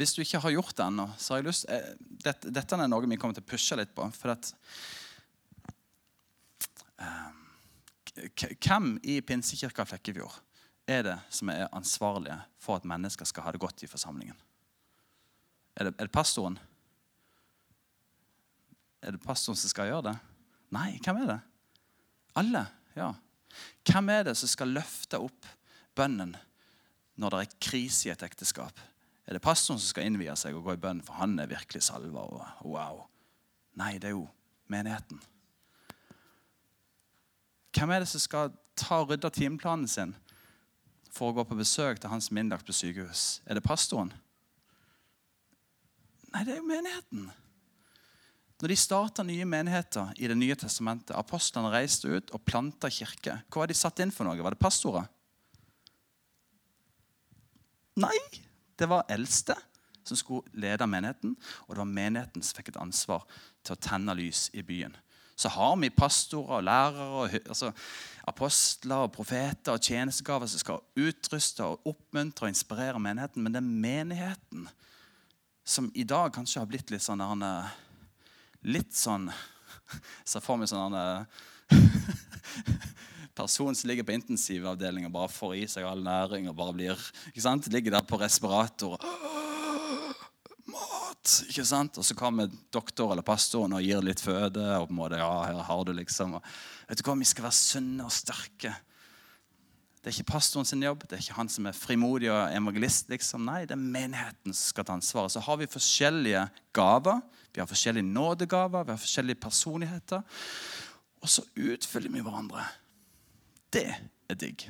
Hvis 0.00 0.16
du 0.16 0.22
ikke 0.24 0.40
har 0.42 0.56
gjort 0.56 0.74
det 0.74 0.84
ennå, 0.88 1.06
så 1.20 1.34
har 1.34 1.42
jeg 1.42 1.46
lyst 1.46 1.68
eh, 1.70 1.92
dette, 2.24 2.50
dette, 2.50 2.74
er 2.74 2.90
noe 2.90 3.06
vi 3.06 3.18
kommer 3.20 3.36
til 3.36 3.44
å 3.44 3.50
pushe 3.52 3.78
litt 3.78 3.92
på. 3.94 4.08
for 4.18 4.34
at 4.34 4.50
hvem 8.12 8.96
i 9.08 9.20
Pinsekirka 9.24 9.86
Flekkefjord 9.88 10.40
er 10.86 11.02
det 11.06 11.18
som 11.30 11.50
er 11.52 11.70
ansvarlige 11.72 12.38
for 12.60 12.78
at 12.78 12.86
mennesker 12.88 13.26
skal 13.28 13.46
ha 13.46 13.52
det 13.54 13.62
godt 13.62 13.84
i 13.84 13.90
forsamlingen? 13.90 14.36
Er 15.76 15.88
det, 15.88 15.94
er 15.98 16.08
det 16.08 16.14
pastoren? 16.14 16.58
Er 19.02 19.14
det 19.14 19.22
pastoren 19.22 19.58
som 19.58 19.70
skal 19.70 19.90
gjøre 19.90 20.10
det? 20.10 20.16
Nei, 20.72 20.96
hvem 21.02 21.22
er 21.22 21.34
det? 21.34 21.40
Alle. 22.38 22.66
ja. 22.96 23.12
Hvem 23.84 24.08
er 24.08 24.24
det 24.28 24.36
som 24.40 24.48
skal 24.48 24.72
løfte 24.72 25.20
opp 25.20 25.48
bønnen 25.96 26.36
når 27.20 27.34
det 27.34 27.40
er 27.42 27.58
krise 27.60 28.08
i 28.08 28.12
et 28.12 28.24
ekteskap? 28.24 28.78
Er 29.26 29.36
det 29.36 29.44
pastoren 29.44 29.80
som 29.80 29.92
skal 29.92 30.08
innvie 30.08 30.34
seg 30.36 30.56
og 30.56 30.66
gå 30.66 30.76
i 30.76 30.80
bønn, 30.80 31.02
for 31.04 31.20
han 31.20 31.38
er 31.38 31.50
virkelig 31.50 31.84
salva? 31.86 32.24
wow. 32.64 33.04
Nei, 33.78 33.96
det 33.98 34.10
er 34.10 34.16
jo 34.16 34.26
menigheten. 34.72 35.20
Hvem 37.72 37.92
er 37.94 38.02
det 38.02 38.10
som 38.12 38.20
skal 38.20 38.52
ta 38.76 39.02
og 39.02 39.12
rydde 39.12 39.30
timeplanen 39.32 39.88
sin 39.88 40.14
for 41.12 41.30
å 41.30 41.36
gå 41.36 41.44
på 41.46 41.58
besøk 41.58 42.00
til 42.00 42.12
hans 42.12 42.30
middag 42.32 42.64
på 42.64 42.74
sykehus? 42.74 43.42
Er 43.46 43.58
det 43.58 43.64
pastoren? 43.66 44.12
Nei, 46.32 46.44
det 46.46 46.54
er 46.54 46.60
jo 46.62 46.68
menigheten. 46.68 47.26
Når 48.62 48.70
de 48.70 48.78
starta 48.78 49.24
nye 49.26 49.44
menigheter 49.44 50.12
i 50.22 50.28
Det 50.30 50.36
nye 50.38 50.54
testamentet, 50.56 51.16
apostlene 51.18 51.72
reiste 51.72 52.08
ut 52.08 52.30
og 52.30 52.44
planta 52.46 52.88
kirke, 52.88 53.40
hva 53.50 53.64
var 53.64 53.68
de 53.68 53.76
satt 53.76 53.98
inn 54.00 54.14
for 54.14 54.24
noe? 54.24 54.38
Var 54.38 54.54
det 54.54 54.62
pastorer? 54.62 55.08
Nei, 58.00 58.16
det 58.78 58.88
var 58.88 59.04
eldste 59.12 59.58
som 60.06 60.16
skulle 60.16 60.48
lede 60.56 60.86
menigheten, 60.88 61.34
og 61.66 61.74
det 61.74 61.82
var 61.82 61.90
menigheten 61.90 62.42
som 62.42 62.56
fikk 62.56 62.72
et 62.72 62.80
ansvar 62.80 63.26
til 63.62 63.74
å 63.74 63.82
tenne 63.82 64.14
lys 64.16 64.46
i 64.56 64.64
byen 64.66 64.96
så 65.42 65.50
har 65.52 65.76
vi 65.80 65.90
pastorer 65.90 66.60
og 66.60 66.66
lærere, 66.66 67.08
og, 67.18 67.36
altså, 67.46 67.72
apostler 68.30 69.06
og 69.06 69.12
profeter 69.14 69.74
og 69.74 69.82
tjenestegaver 69.82 70.50
som 70.50 70.62
skal 70.62 70.82
utruste 71.02 71.66
og 71.66 71.88
oppmuntre 71.90 72.46
og 72.46 72.54
inspirere 72.54 73.02
menigheten. 73.02 73.42
Men 73.42 73.58
er 73.58 73.66
menigheten 73.66 74.68
som 75.64 75.90
i 75.94 76.04
dag 76.06 76.32
kanskje 76.34 76.62
har 76.62 76.70
blitt 76.70 76.90
litt 76.90 77.04
sånn 77.04 77.22
Litt 78.62 78.94
sånn 78.94 79.28
Ser 80.28 80.42
for 80.42 80.58
meg 80.58 80.70
sånn 80.70 80.94
person 83.38 83.74
som 83.74 83.88
ligger 83.88 84.06
på 84.06 84.14
intensivavdeling 84.14 85.06
og 85.08 85.14
bare 85.14 85.32
får 85.32 85.54
i 85.56 85.66
seg 85.70 85.86
all 85.88 86.02
næring 86.04 86.50
og 86.50 86.56
bare 86.58 86.74
blir 86.76 87.06
ikke 87.30 87.44
sant? 87.44 87.70
Ligger 87.72 87.96
der 87.96 88.06
på 88.06 88.18
respirator. 88.20 88.98
Ikke 91.22 91.64
sant? 91.66 91.98
Og 92.00 92.06
så 92.06 92.16
kommer 92.18 92.50
doktor 92.74 93.12
eller 93.12 93.26
pastoren 93.26 93.76
og 93.76 93.84
gir 93.84 94.02
litt 94.02 94.20
føde. 94.22 94.62
og 94.78 94.88
på 94.88 94.94
en 94.94 94.98
måte, 94.98 95.20
ja, 95.20 95.44
her 95.46 95.60
har 95.68 95.84
du 95.84 95.92
liksom. 95.94 96.38
Og, 96.38 96.48
vet 96.88 96.98
du 96.98 97.04
hva, 97.06 97.18
Vi 97.18 97.28
skal 97.30 97.44
være 97.44 97.58
sunne 97.58 98.04
og 98.04 98.12
sterke. 98.12 98.74
Det 100.02 100.10
er 100.10 100.16
ikke 100.16 100.32
pastoren 100.32 100.66
sin 100.66 100.82
jobb, 100.82 101.04
det 101.06 101.14
er 101.14 101.22
ikke 101.22 101.36
han 101.36 101.48
som 101.48 101.66
er 101.70 101.78
frimodig 101.78 102.26
og 102.32 102.50
evangelist. 102.50 103.08
liksom. 103.08 103.44
Nei, 103.46 103.62
det 103.66 103.76
er 103.76 103.82
menigheten 103.82 104.50
som 104.50 104.72
skal 104.72 104.84
ta 104.84 104.96
ansvaret. 104.98 105.30
Så 105.30 105.40
har 105.40 105.56
vi 105.60 105.70
forskjellige 105.70 106.48
gaver. 106.74 107.20
Vi 107.54 107.60
har 107.60 107.70
forskjellige 107.70 108.08
nådegaver, 108.08 108.84
vi 108.84 108.90
har 108.90 108.98
forskjellige 108.98 109.38
personligheter. 109.38 110.22
Og 111.22 111.28
så 111.28 111.44
utfyller 111.54 112.10
vi 112.10 112.24
hverandre. 112.24 112.66
Det 113.72 113.86
er 114.28 114.34
digg. 114.34 114.66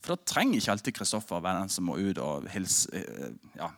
For 0.00 0.16
da 0.16 0.26
trenger 0.26 0.58
ikke 0.58 0.74
alltid 0.74 0.96
Kristoffer 0.98 1.40
være 1.44 1.62
den 1.62 1.72
som 1.72 1.86
må 1.86 1.96
ut 2.00 2.18
og 2.18 2.48
hilse 2.50 2.90
eh, 2.90 3.70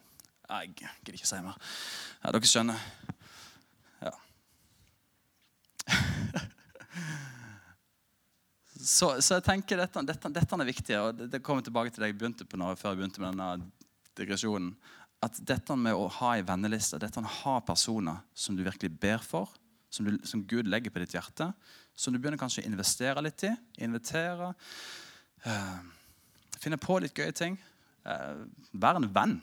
jeg 0.47 0.75
gidder 0.79 1.19
ikke 1.19 1.29
si 1.29 1.41
mer. 1.43 1.57
Ja, 2.23 2.33
dere 2.35 2.51
skjønner. 2.51 2.79
Ja. 4.05 4.13
så, 8.97 9.21
så, 9.21 9.35
jeg 9.37 9.45
tenker 9.47 9.81
dette, 9.83 10.05
dette, 10.07 10.33
dette, 10.39 10.61
er 10.61 10.71
viktig, 10.71 10.95
og 11.01 11.09
det, 11.19 11.27
det 11.35 11.43
kommer 11.47 11.63
tilbake 11.67 11.91
til 11.93 12.03
det 12.05 12.13
jeg 12.13 12.19
begynte 12.21 12.47
på 12.47 12.61
nå, 12.61 12.67
før 12.79 12.95
jeg 12.95 13.01
begynte 13.03 13.23
med 13.23 13.31
denne 13.35 13.51
digresjonen. 14.19 14.71
At 15.25 15.35
dette 15.49 15.77
med 15.81 15.95
å 15.97 16.09
ha 16.19 16.35
ei 16.37 16.45
venneliste, 16.47 17.01
dette 17.01 17.21
med 17.23 17.31
å 17.31 17.39
ha 17.43 17.57
personer 17.67 18.17
som 18.37 18.57
du 18.57 18.63
virkelig 18.67 18.93
ber 19.01 19.23
for, 19.25 19.47
som, 19.91 20.07
du, 20.07 20.19
som, 20.29 20.43
Gud 20.47 20.69
legger 20.69 20.93
på 20.93 21.01
ditt 21.03 21.15
hjerte, 21.17 21.51
som 21.97 22.13
du 22.13 22.19
begynner 22.21 22.41
kanskje 22.41 22.63
å 22.65 22.69
investere 22.69 23.23
litt 23.25 23.47
i, 23.49 23.53
invitere, 23.87 24.53
uh, 25.47 25.79
finne 26.61 26.79
på 26.81 26.99
litt 27.01 27.17
gøye 27.17 27.33
ting. 27.35 27.57
Uh, 28.05 28.45
være 28.77 29.01
en 29.01 29.09
venn. 29.15 29.39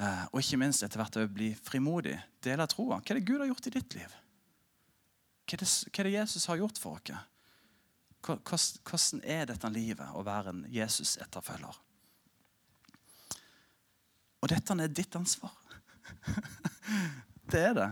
Eh, 0.00 0.24
og 0.32 0.40
ikke 0.40 0.58
minst 0.60 0.84
etter 0.84 1.00
hvert 1.00 1.18
å 1.20 1.26
bli 1.28 1.50
frimodig. 1.60 2.16
Dele 2.44 2.66
troa. 2.70 3.00
Hva 3.00 3.12
er 3.12 3.20
det 3.20 3.26
Gud 3.28 3.42
har 3.42 3.50
gjort 3.50 3.68
i 3.68 3.74
ditt 3.74 3.96
liv? 3.98 4.16
Hva 5.44 5.56
er 5.58 5.60
det, 5.60 5.68
hva 5.68 6.00
er 6.00 6.08
det 6.08 6.14
Jesus 6.14 6.46
har 6.48 6.60
gjort 6.60 6.80
for 6.80 7.00
oss? 7.00 8.66
Hvordan 8.84 9.22
er 9.24 9.48
dette 9.50 9.70
livet 9.72 10.16
å 10.16 10.24
være 10.24 10.54
en 10.54 10.62
Jesus-etterfølger? 10.72 11.80
Og 14.40 14.48
dette 14.48 14.76
er 14.76 14.94
ditt 14.94 15.16
ansvar. 15.18 15.52
det 17.52 17.60
er 17.60 17.76
det. 17.76 17.90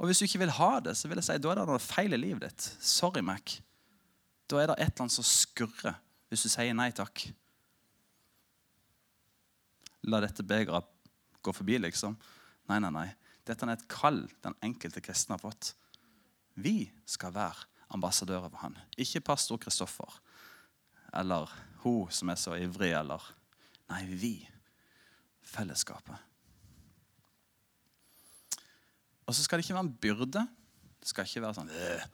Og 0.00 0.08
hvis 0.08 0.22
du 0.22 0.26
ikke 0.26 0.40
vil 0.46 0.54
ha 0.56 0.70
det, 0.84 0.96
så 0.96 1.08
vil 1.08 1.20
jeg 1.20 1.28
si, 1.28 1.36
da 1.42 1.52
er 1.52 1.60
det 1.60 1.66
noe 1.68 1.82
feil 1.82 2.16
i 2.16 2.20
livet 2.20 2.46
ditt. 2.46 2.70
Sorry, 2.80 3.20
Mac. 3.24 3.58
Da 4.48 4.60
er 4.60 4.72
det 4.72 4.78
et 4.78 4.88
eller 4.88 5.04
annet 5.04 5.18
som 5.18 5.28
skurrer 5.28 6.00
hvis 6.32 6.46
du 6.46 6.48
sier 6.48 6.72
nei 6.72 6.88
takk. 6.96 7.26
La 10.08 10.22
dette 10.24 10.44
begeret 10.48 10.91
gå 11.42 11.54
forbi, 11.54 11.78
liksom. 11.82 12.16
Nei, 12.70 12.78
nei, 12.82 12.92
nei. 12.94 13.08
Dette 13.46 13.66
er 13.66 13.74
et 13.74 13.88
kall 13.90 14.24
den 14.44 14.54
enkelte 14.62 15.02
kristne 15.02 15.36
har 15.36 15.42
fått. 15.42 15.72
Vi 16.54 16.86
skal 17.08 17.34
være 17.34 17.66
ambassadører 17.92 18.48
for 18.52 18.62
han. 18.62 18.78
Ikke 19.00 19.24
pastor 19.24 19.60
Kristoffer 19.60 20.20
eller 21.12 21.50
hun 21.82 22.10
som 22.10 22.30
er 22.32 22.40
så 22.40 22.56
ivrig, 22.56 22.92
eller 22.96 23.22
Nei, 23.92 24.06
vi. 24.08 24.36
Fellesskapet. 25.44 26.16
Og 29.28 29.34
så 29.36 29.42
skal 29.44 29.58
det 29.58 29.66
ikke 29.66 29.76
være 29.76 29.84
en 29.84 29.96
byrde. 30.00 30.44
Det 31.02 31.10
skal 31.10 31.28
ikke 31.28 31.42
være 31.44 31.56
sånn 31.58 31.72
øh. 31.76 32.06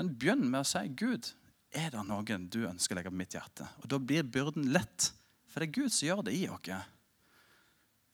Men 0.00 0.10
begynn 0.18 0.42
med 0.48 0.64
å 0.64 0.66
si 0.66 0.82
Gud, 0.98 1.28
er 1.70 1.92
det 1.94 2.02
noen 2.08 2.48
du 2.50 2.64
ønsker 2.66 2.96
å 2.96 2.98
legge 2.98 3.12
på 3.12 3.20
mitt 3.20 3.36
hjerte? 3.36 3.68
Og 3.82 3.86
Da 3.92 4.00
blir 4.02 4.26
byrden 4.26 4.66
lett, 4.74 5.12
for 5.46 5.62
det 5.62 5.68
er 5.68 5.76
Gud 5.76 5.94
som 5.94 6.08
gjør 6.08 6.24
det 6.26 6.34
i 6.34 6.48
oss. 6.50 6.90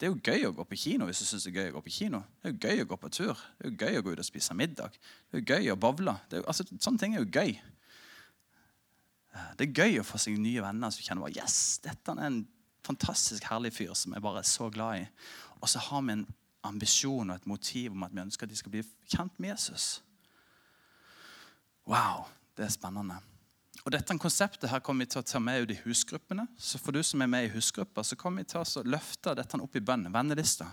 Det 0.01 0.07
er 0.07 0.15
jo 0.15 0.21
gøy 0.33 0.47
å 0.47 0.53
gå 0.57 0.63
på 0.65 0.77
kino 0.81 1.05
hvis 1.05 1.19
du 1.21 1.27
syns 1.29 1.43
det 1.45 1.51
er 1.51 1.59
gøy 1.59 1.67
å 1.69 1.73
gå 1.75 1.81
på 1.85 1.91
kino. 1.93 2.23
Det 2.41 2.49
er 2.49 2.53
jo 2.55 2.61
gøy 2.63 2.79
å 2.81 2.85
gå 2.89 2.95
på 2.97 3.09
tur. 3.13 3.43
Det 3.59 3.67
er 3.67 3.69
jo 3.69 3.77
gøy 3.85 3.99
å 3.99 4.01
gå 4.01 4.13
ut 4.15 4.21
og 4.23 4.25
spise 4.25 4.55
middag. 4.57 4.95
Det 5.29 5.37
er 5.37 5.43
jo 5.43 5.53
gøy 5.53 5.69
å 5.69 5.75
bowle. 5.77 6.15
Altså, 6.41 6.65
sånne 6.81 6.97
ting 7.03 7.13
er 7.13 7.21
jo 7.21 7.29
gøy. 7.29 7.53
Det 9.59 9.67
er 9.67 9.77
gøy 9.83 10.01
å 10.01 10.07
få 10.07 10.17
seg 10.23 10.41
nye 10.41 10.63
venner 10.65 10.89
som 10.89 11.05
kjenner 11.05 11.27
bare, 11.27 11.37
yes, 11.37 11.77
dette 11.85 12.15
er 12.17 12.23
en 12.31 12.41
fantastisk 12.81 13.45
herlig 13.51 13.75
fyr 13.77 13.93
som 13.93 14.17
jeg 14.17 14.25
bare 14.25 14.41
er 14.41 14.49
så 14.49 14.71
glad 14.73 15.03
i. 15.03 15.07
Og 15.61 15.69
så 15.69 15.85
har 15.85 16.01
vi 16.07 16.17
en 16.17 16.25
ambisjon 16.65 17.29
og 17.29 17.37
et 17.37 17.49
motiv 17.53 17.93
om 17.93 18.09
at 18.09 18.17
vi 18.17 18.25
ønsker 18.25 18.49
at 18.49 18.55
de 18.55 18.57
skal 18.57 18.73
bli 18.73 18.81
kjent 19.05 19.37
med 19.37 19.53
Jesus. 19.53 19.91
Wow, 21.85 22.25
det 22.57 22.65
er 22.65 22.73
spennende. 22.73 23.21
Og 23.81 23.93
dette 23.95 24.17
konseptet 24.21 24.69
her 24.69 24.81
kommer 24.85 25.05
vi 25.07 25.13
til 25.13 25.23
å 25.23 25.25
ta 25.25 25.39
med 25.41 25.63
ut 25.63 25.73
i 25.73 25.79
husgruppene. 25.85 26.45
Så 26.57 26.77
for 26.81 26.93
du 26.93 27.01
som 27.05 27.21
er 27.23 27.29
med 27.31 27.47
i 27.47 27.53
husgrupper, 27.55 28.05
så 28.05 28.17
kommer 28.19 28.43
vi 28.43 28.51
til 28.51 28.61
å 28.61 28.83
løfte 28.85 29.33
dette 29.37 29.57
opp 29.57 29.77
i 29.77 29.81
bønn. 29.81 30.05
Vennelista. 30.13 30.69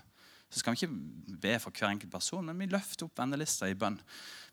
Så 0.48 0.60
skal 0.60 0.74
vi 0.74 0.80
ikke 0.82 1.38
be 1.40 1.54
for 1.60 1.72
hver 1.72 1.90
enkelt 1.90 2.12
person, 2.12 2.44
men 2.44 2.60
vi 2.60 2.68
løfter 2.72 3.04
opp 3.04 3.20
vennelista 3.20 3.68
i 3.68 3.76
bønn. 3.76 3.98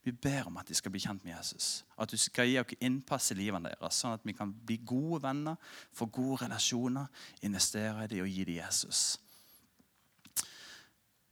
Vi 0.03 0.11
ber 0.11 0.47
om 0.47 0.59
at 0.59 0.67
de 0.67 0.75
skal 0.75 0.91
bli 0.91 1.01
kjent 1.03 1.23
med 1.23 1.33
Jesus. 1.33 1.83
At 1.99 2.11
du 2.11 2.19
skal 2.19 2.47
gi 2.47 2.57
oss 2.59 2.75
innpass 2.83 3.31
i 3.31 3.39
livet 3.39 3.63
deres, 3.63 3.99
sånn 3.99 4.15
at 4.15 4.27
vi 4.27 4.35
kan 4.35 4.51
bli 4.51 4.77
gode 4.87 5.23
venner, 5.23 5.55
få 5.95 6.07
gode 6.11 6.43
relasjoner, 6.43 7.07
investere 7.47 8.05
i 8.05 8.11
dem 8.11 8.25
og 8.27 8.31
gi 8.31 8.43
dem 8.43 8.59
Jesus. 8.59 9.05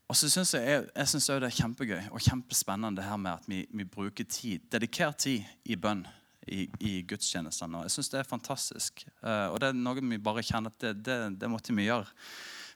Og 0.08 0.18
så 0.20 0.30
synes 0.30 0.54
Jeg, 0.54 0.88
jeg, 0.96 1.08
syns 1.08 1.28
det 1.28 1.44
er 1.44 1.60
kjempegøy 1.60 2.10
og 2.12 2.22
kjempespennende 2.22 3.02
det 3.02 3.08
her 3.08 3.18
med 3.18 3.32
at 3.32 3.48
vi, 3.48 3.66
vi 3.70 3.84
bruker 3.84 4.24
tid, 4.24 4.68
dedikert 4.72 5.18
tid 5.24 5.44
i 5.66 5.76
bønn 5.76 6.04
i, 6.48 6.66
i 6.84 6.94
gudstjenestene. 7.08 7.84
Jeg 7.86 7.94
syns 7.96 8.12
det 8.12 8.20
er 8.22 8.28
fantastisk. 8.28 9.06
Uh, 9.22 9.54
og 9.54 9.62
det 9.62 9.72
er 9.72 9.80
noe 9.80 10.04
vi 10.04 10.20
bare 10.22 10.44
kjenner 10.46 10.74
at 10.74 10.84
det, 10.84 10.94
det, 11.06 11.18
det, 11.40 11.50
måtte 11.52 11.76
vi 11.76 11.88
gjøre. 11.88 12.10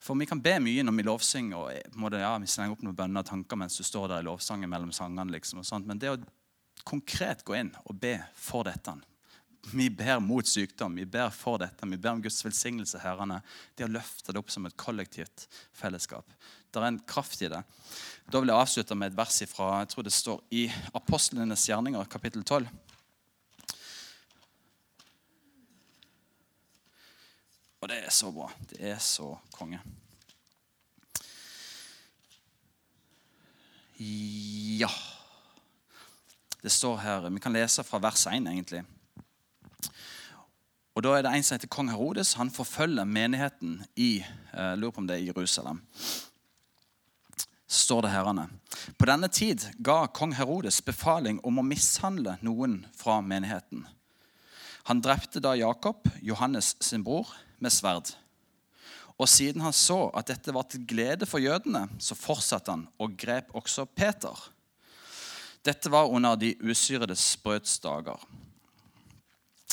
For 0.04 0.18
vi 0.20 0.28
kan 0.30 0.42
be 0.44 0.56
mye 0.64 0.86
når 0.86 0.98
vi 1.00 1.08
lovsynger, 1.08 1.58
og 1.58 2.00
måte, 2.00 2.22
ja, 2.22 2.36
vi 2.42 2.50
slenger 2.52 2.78
opp 2.78 2.86
noen 2.86 2.98
bønner 2.98 3.26
og 3.26 3.30
tanker 3.32 3.60
mens 3.60 3.80
du 3.80 3.84
står 3.88 4.12
der 4.12 4.24
i 4.24 4.28
lovsangen 4.28 4.70
mellom 4.72 4.94
sangene. 4.96 5.34
Liksom, 5.36 5.64
og. 5.66 5.88
Men 5.90 6.02
det 6.02 6.14
å 6.14 6.18
konkret 6.88 7.44
gå 7.48 7.58
inn 7.58 7.74
og 7.86 7.98
be 8.00 8.18
for 8.38 8.68
dette 8.68 8.96
Vi 9.74 9.90
ber 9.90 10.22
mot 10.24 10.48
sykdom, 10.48 10.96
vi 10.96 11.04
ber 11.06 11.32
for 11.34 11.60
dette, 11.60 11.88
vi 11.90 11.98
ber 11.98 12.14
om 12.16 12.22
Guds 12.24 12.40
velsignelse. 12.46 13.02
herrene. 13.04 13.42
Det 13.76 13.84
å 13.84 13.92
løfte 13.92 14.32
det 14.32 14.40
opp 14.40 14.52
som 14.54 14.66
et 14.66 14.78
kollektivt 14.78 15.48
fellesskap. 15.76 16.30
Det 16.72 16.80
er 16.80 16.88
en 16.88 17.00
kraft 17.00 17.42
i 17.42 17.50
det. 17.52 17.64
Da 18.32 18.40
vil 18.40 18.52
jeg 18.54 18.62
avslutte 18.62 18.96
med 18.96 19.12
et 19.12 19.18
vers 19.18 19.42
ifra 19.42 19.80
jeg 19.82 19.90
tror 19.92 20.04
det 20.04 20.14
står 20.14 20.44
i 20.52 20.68
Apostlenes 20.94 21.68
gjerninger, 21.68 22.06
kapittel 22.06 22.44
12. 22.44 22.70
Og 27.82 27.90
det 27.90 27.98
er 28.06 28.14
så 28.14 28.32
bra. 28.34 28.50
Det 28.70 28.82
er 28.82 28.98
så 29.02 29.36
konge. 29.54 29.80
Ja 34.78 34.90
Det 36.62 36.70
står 36.70 36.98
her 37.02 37.30
Vi 37.30 37.40
kan 37.40 37.54
lese 37.54 37.84
fra 37.84 37.98
vers 37.98 38.28
1, 38.28 38.48
egentlig. 38.48 38.84
Og 40.96 41.04
Da 41.04 41.14
er 41.14 41.22
det 41.22 41.32
en 41.36 41.44
som 41.44 41.56
heter 41.56 41.70
kong 41.70 41.90
Herodes. 41.90 42.34
Han 42.34 42.50
forfølger 42.50 43.06
menigheten 43.06 43.86
i 43.96 44.26
jeg 44.54 44.78
lurer 44.78 44.92
på 44.92 45.02
om 45.02 45.08
det 45.08 45.20
er 45.20 45.28
Jerusalem. 45.30 45.82
Så 47.68 47.84
står 47.86 48.02
det 48.02 48.12
herrene. 48.12 48.48
På 48.98 49.06
denne 49.06 49.28
tid 49.28 49.68
ga 49.84 50.08
kong 50.08 50.34
Herodes 50.34 50.82
befaling 50.82 51.40
om 51.46 51.60
å 51.60 51.66
mishandle 51.66 52.38
noen 52.42 52.86
fra 52.96 53.20
menigheten. 53.22 53.86
Han 54.90 55.02
drepte 55.02 55.40
da 55.44 55.54
Jakob, 55.54 56.08
Johannes 56.22 56.76
sin 56.82 57.04
bror, 57.04 57.28
med 57.64 57.74
sverd. 57.74 58.14
Og 59.18 59.30
siden 59.30 59.64
han 59.66 59.74
så 59.74 60.08
at 60.18 60.30
dette 60.30 60.54
var 60.54 60.68
til 60.70 60.84
glede 60.86 61.26
for 61.30 61.42
jødene, 61.42 61.88
så 61.98 62.18
fortsatte 62.18 62.74
han 62.74 62.86
og 63.02 63.16
grep 63.18 63.50
også 63.58 63.88
Peter. 63.90 64.36
Dette 65.66 65.90
var 65.92 66.12
under 66.14 66.38
de 66.40 66.54
usyredes 66.62 67.26
dager. 67.84 68.22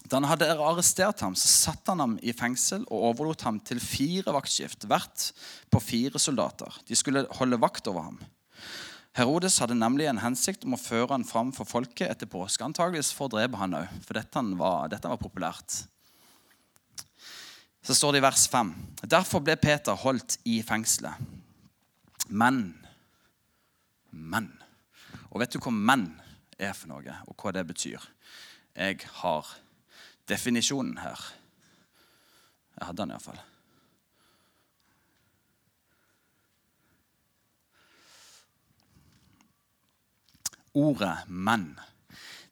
Da 0.04 0.18
han 0.18 0.26
hadde 0.28 0.48
arrestert 0.52 1.20
ham, 1.24 1.36
så 1.36 1.48
satte 1.48 1.92
han 1.92 2.00
ham 2.02 2.16
i 2.22 2.32
fengsel 2.36 2.82
og 2.88 3.04
overlot 3.12 3.44
ham 3.46 3.60
til 3.60 3.80
fire 3.80 4.32
vaktskift, 4.34 4.88
hvert 4.88 5.30
på 5.72 5.80
fire 5.80 6.20
soldater. 6.20 6.80
De 6.88 6.96
skulle 6.96 7.26
holde 7.38 7.60
vakt 7.60 7.88
over 7.88 8.10
ham. 8.10 8.18
Herodes 9.14 9.60
hadde 9.62 9.78
nemlig 9.78 10.08
en 10.10 10.18
hensikt 10.18 10.64
om 10.66 10.74
å 10.74 10.80
føre 10.80 11.12
han 11.14 11.24
fram 11.24 11.52
for 11.54 11.68
folket 11.68 12.10
etter 12.10 12.28
påske. 12.28 12.64
Antageligvis 12.66 13.12
for 13.14 13.28
å 13.28 13.36
drepe 13.36 13.60
han 13.60 13.76
òg, 13.78 13.92
for 14.02 14.18
dette 14.18 14.42
var, 14.58 14.88
dette 14.90 15.12
var 15.12 15.20
populært 15.20 15.84
så 17.84 17.94
står 17.94 18.12
det 18.12 18.22
i 18.22 18.24
vers 18.24 18.48
5.: 18.48 18.72
Derfor 19.04 19.42
ble 19.44 19.56
Peter 19.60 19.92
holdt 19.92 20.38
i 20.48 20.62
fengselet. 20.64 21.20
Men 22.28 22.80
Men. 24.10 24.52
Og 25.30 25.40
vet 25.40 25.52
du 25.52 25.58
hva 25.58 25.70
'men' 25.70 26.20
er 26.58 26.72
for 26.72 26.88
noe, 26.88 27.16
og 27.26 27.34
hva 27.36 27.52
det 27.52 27.66
betyr? 27.66 27.98
Jeg 28.76 29.00
har 29.20 29.56
definisjonen 30.28 30.98
her. 30.98 31.34
Jeg 32.78 32.86
hadde 32.86 33.02
den 33.02 33.10
iallfall. 33.10 33.40
Ordet 40.74 41.18
'men' 41.26 41.80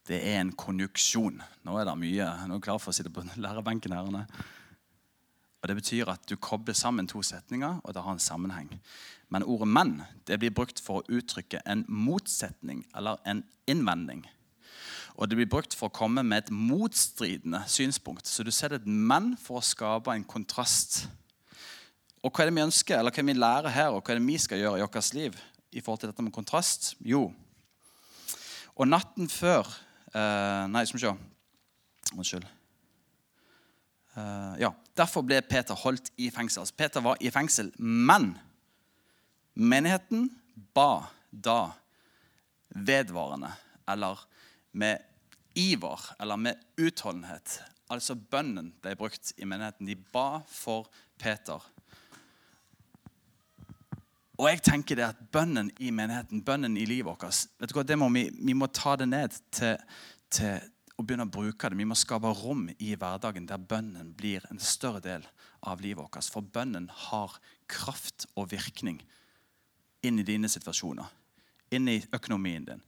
det 0.07 0.19
er 0.19 0.41
en 0.41 0.51
konjuksjon. 0.51 1.41
Nå 1.63 1.77
er 1.79 1.85
det 1.85 1.97
mye. 1.97 2.25
Nå 2.47 2.53
er 2.53 2.59
jeg 2.59 2.61
klar 2.61 2.77
for 2.77 2.91
å 2.91 2.93
sitte 2.95 3.09
på 3.09 3.23
lærerbenken. 3.35 3.93
her. 3.93 4.27
Og 5.63 5.67
Det 5.67 5.75
betyr 5.75 6.09
at 6.11 6.25
du 6.29 6.35
kobler 6.35 6.75
sammen 6.75 7.07
to 7.07 7.21
setninger, 7.23 7.79
og 7.83 7.93
det 7.93 8.03
har 8.03 8.11
en 8.11 8.19
sammenheng. 8.19 8.81
Men 9.29 9.43
ordet 9.43 9.67
'men' 9.67 10.01
det 10.27 10.39
blir 10.39 10.51
brukt 10.51 10.81
for 10.81 10.99
å 10.99 11.05
uttrykke 11.09 11.61
en 11.65 11.85
motsetning 11.87 12.85
eller 12.95 13.15
en 13.25 13.43
innvending. 13.67 14.25
Og 15.15 15.29
det 15.29 15.37
blir 15.37 15.49
brukt 15.49 15.75
for 15.75 15.87
å 15.87 15.93
komme 15.93 16.23
med 16.23 16.37
et 16.37 16.51
motstridende 16.51 17.63
synspunkt. 17.67 18.27
Så 18.27 18.43
du 18.43 18.51
setter 18.51 18.75
et 18.75 18.87
'men' 18.87 19.37
for 19.37 19.57
å 19.57 19.63
skape 19.63 20.11
en 20.11 20.23
kontrast. 20.23 21.07
Og 22.23 22.31
hva 22.31 22.43
er 22.43 22.49
det 22.49 22.55
vi 22.55 22.67
ønsker, 22.67 22.99
eller 22.99 23.11
hva 23.11 23.19
er 23.19 23.25
det 23.25 23.35
vi 23.35 23.39
lærer 23.39 23.69
her, 23.69 23.87
og 23.87 24.03
hva 24.03 24.13
er 24.13 24.19
det 24.19 24.27
vi 24.27 24.37
skal 24.37 24.57
gjøre 24.57 24.77
i 24.77 24.81
vårt 24.81 25.13
liv 25.13 25.41
i 25.71 25.81
forhold 25.81 25.99
til 25.99 26.09
dette 26.09 26.23
med 26.23 26.33
kontrast? 26.33 26.95
Jo, 26.99 27.33
og 28.75 28.87
natten 28.87 29.29
før 29.29 29.67
eh, 30.15 30.67
Nei, 30.67 30.85
skal 30.85 30.99
vi 30.99 31.05
se. 31.05 31.13
Unnskyld. 32.17 32.52
Uh, 34.13 34.53
ja, 34.61 34.69
Derfor 34.97 35.25
ble 35.25 35.41
Peter 35.41 35.73
holdt 35.73 36.11
i 36.21 36.29
fengsel. 36.29 36.61
Altså, 36.61 36.75
Peter 36.77 37.01
var 37.01 37.17
i 37.21 37.31
fengsel, 37.33 37.71
men 37.81 38.35
menigheten 39.57 40.27
ba 40.75 41.07
da 41.31 41.73
vedvarende, 42.69 43.49
eller 43.89 44.21
med 44.71 45.01
iver, 45.57 46.13
eller 46.21 46.37
med 46.37 46.61
utholdenhet. 46.77 47.61
Altså 47.89 48.15
bønnen 48.15 48.71
ble 48.81 48.95
brukt 48.97 49.33
i 49.37 49.45
menigheten. 49.49 49.89
De 49.89 49.95
ba 49.95 50.43
for 50.49 50.89
Peter. 51.17 51.61
Og 54.37 54.49
jeg 54.49 54.61
tenker 54.65 54.97
det 54.97 55.05
at 55.05 55.25
bønnen 55.33 55.69
i 55.79 55.91
menigheten, 55.93 56.41
bønnen 56.45 56.77
i 56.77 56.85
livet 56.89 57.09
vårt 57.09 57.49
vet 57.61 57.69
du 57.69 57.77
hva, 57.77 57.97
må 58.01 58.09
vi, 58.13 58.27
vi 58.33 58.55
må 58.57 58.69
ta 58.73 58.95
det 58.97 59.07
ned 59.09 59.35
til, 59.53 59.77
til, 60.33 60.71
og 60.97 61.07
begynne 61.07 61.25
å 61.25 61.33
bruke 61.33 61.69
det. 61.69 61.79
Vi 61.79 61.87
må 61.89 61.97
skape 61.97 62.29
rom 62.37 62.67
i 62.77 62.93
hverdagen 62.99 63.47
der 63.49 63.61
bønnen 63.61 64.13
blir 64.17 64.45
en 64.51 64.61
større 64.61 65.01
del 65.03 65.25
av 65.65 65.81
livet 65.81 66.03
vårt. 66.03 66.29
For 66.29 66.45
bønnen 66.45 66.89
har 67.09 67.35
kraft 67.71 68.27
og 68.35 68.51
virkning 68.53 69.01
inn 70.05 70.19
i 70.19 70.27
dine 70.27 70.51
situasjoner. 70.51 71.09
Inn 71.73 71.89
i 71.89 71.99
økonomien 72.13 72.65
din, 72.67 72.81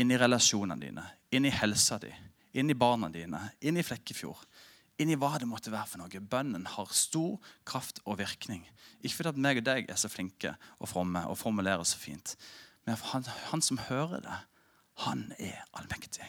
inn 0.00 0.10
i 0.10 0.18
relasjonene 0.18 0.80
dine, 0.80 1.04
inn 1.30 1.46
i 1.46 1.52
helsa 1.54 2.00
di, 2.02 2.10
inn 2.58 2.72
i 2.72 2.78
barna 2.78 3.10
dine, 3.12 3.40
inn 3.62 3.78
i 3.78 3.84
Flekkefjord. 3.86 4.40
Inn 5.02 5.10
i 5.10 5.16
hva 5.18 5.32
det 5.42 5.48
måtte 5.50 5.72
være 5.74 5.90
for 5.90 6.02
noe. 6.02 6.20
Bønnen 6.30 6.68
har 6.70 6.90
stor 6.94 7.42
kraft 7.66 7.98
og 8.06 8.20
virkning. 8.20 8.62
Ikke 9.02 9.16
fordi 9.16 9.32
at 9.32 9.40
meg 9.42 9.58
og 9.58 9.66
deg 9.66 9.90
er 9.90 9.98
så 9.98 10.10
flinke 10.10 10.52
og 10.78 10.90
fromme 10.90 11.24
og 11.26 11.38
formulerer 11.40 11.82
så 11.86 11.98
fint, 11.98 12.36
men 12.86 12.98
han, 13.10 13.26
han 13.50 13.64
som 13.64 13.80
hører 13.88 14.22
det, 14.22 14.38
han 15.06 15.26
er 15.42 15.64
allmektig. 15.74 16.26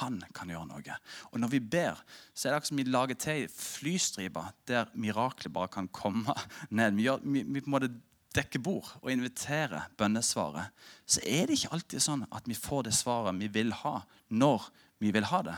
Han 0.00 0.18
kan 0.34 0.50
gjøre 0.50 0.66
noe. 0.68 0.96
Og 1.30 1.40
når 1.40 1.52
vi 1.52 1.60
ber, 1.62 2.00
så 2.34 2.48
er 2.48 2.52
det 2.52 2.58
akkurat 2.58 2.72
som 2.72 2.80
vi 2.80 2.88
lager 2.88 3.18
til 3.22 3.46
flystriper 3.52 4.50
der 4.68 4.90
miraklet 4.98 5.54
bare 5.54 5.70
kan 5.72 5.88
komme 5.88 6.34
ned. 6.70 6.98
Vi, 6.98 7.06
gjør, 7.06 7.22
vi, 7.22 7.44
vi 7.46 7.62
på 7.62 7.70
en 7.70 7.76
måte 7.76 7.92
dekker 8.36 8.60
bord 8.60 8.88
og 9.00 9.12
inviterer 9.12 9.88
bønnesvaret. 9.96 10.74
Så 11.08 11.22
er 11.24 11.46
det 11.46 11.56
ikke 11.56 11.72
alltid 11.76 12.04
sånn 12.04 12.26
at 12.28 12.48
vi 12.48 12.58
får 12.58 12.88
det 12.88 12.96
svaret 12.96 13.38
vi 13.40 13.48
vil 13.52 13.72
ha, 13.84 14.00
når 14.28 14.68
vi 15.02 15.12
vil 15.14 15.28
ha 15.30 15.42
det. 15.46 15.56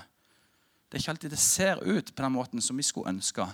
Det 0.89 0.97
er 0.97 1.03
ikke 1.03 1.13
alltid 1.17 1.35
det 1.35 1.43
ser 1.43 1.83
ut 1.85 2.15
på 2.15 2.25
den 2.25 2.33
måten 2.33 2.63
som 2.65 2.79
vi 2.79 2.87
skulle 2.87 3.13
ønske. 3.13 3.45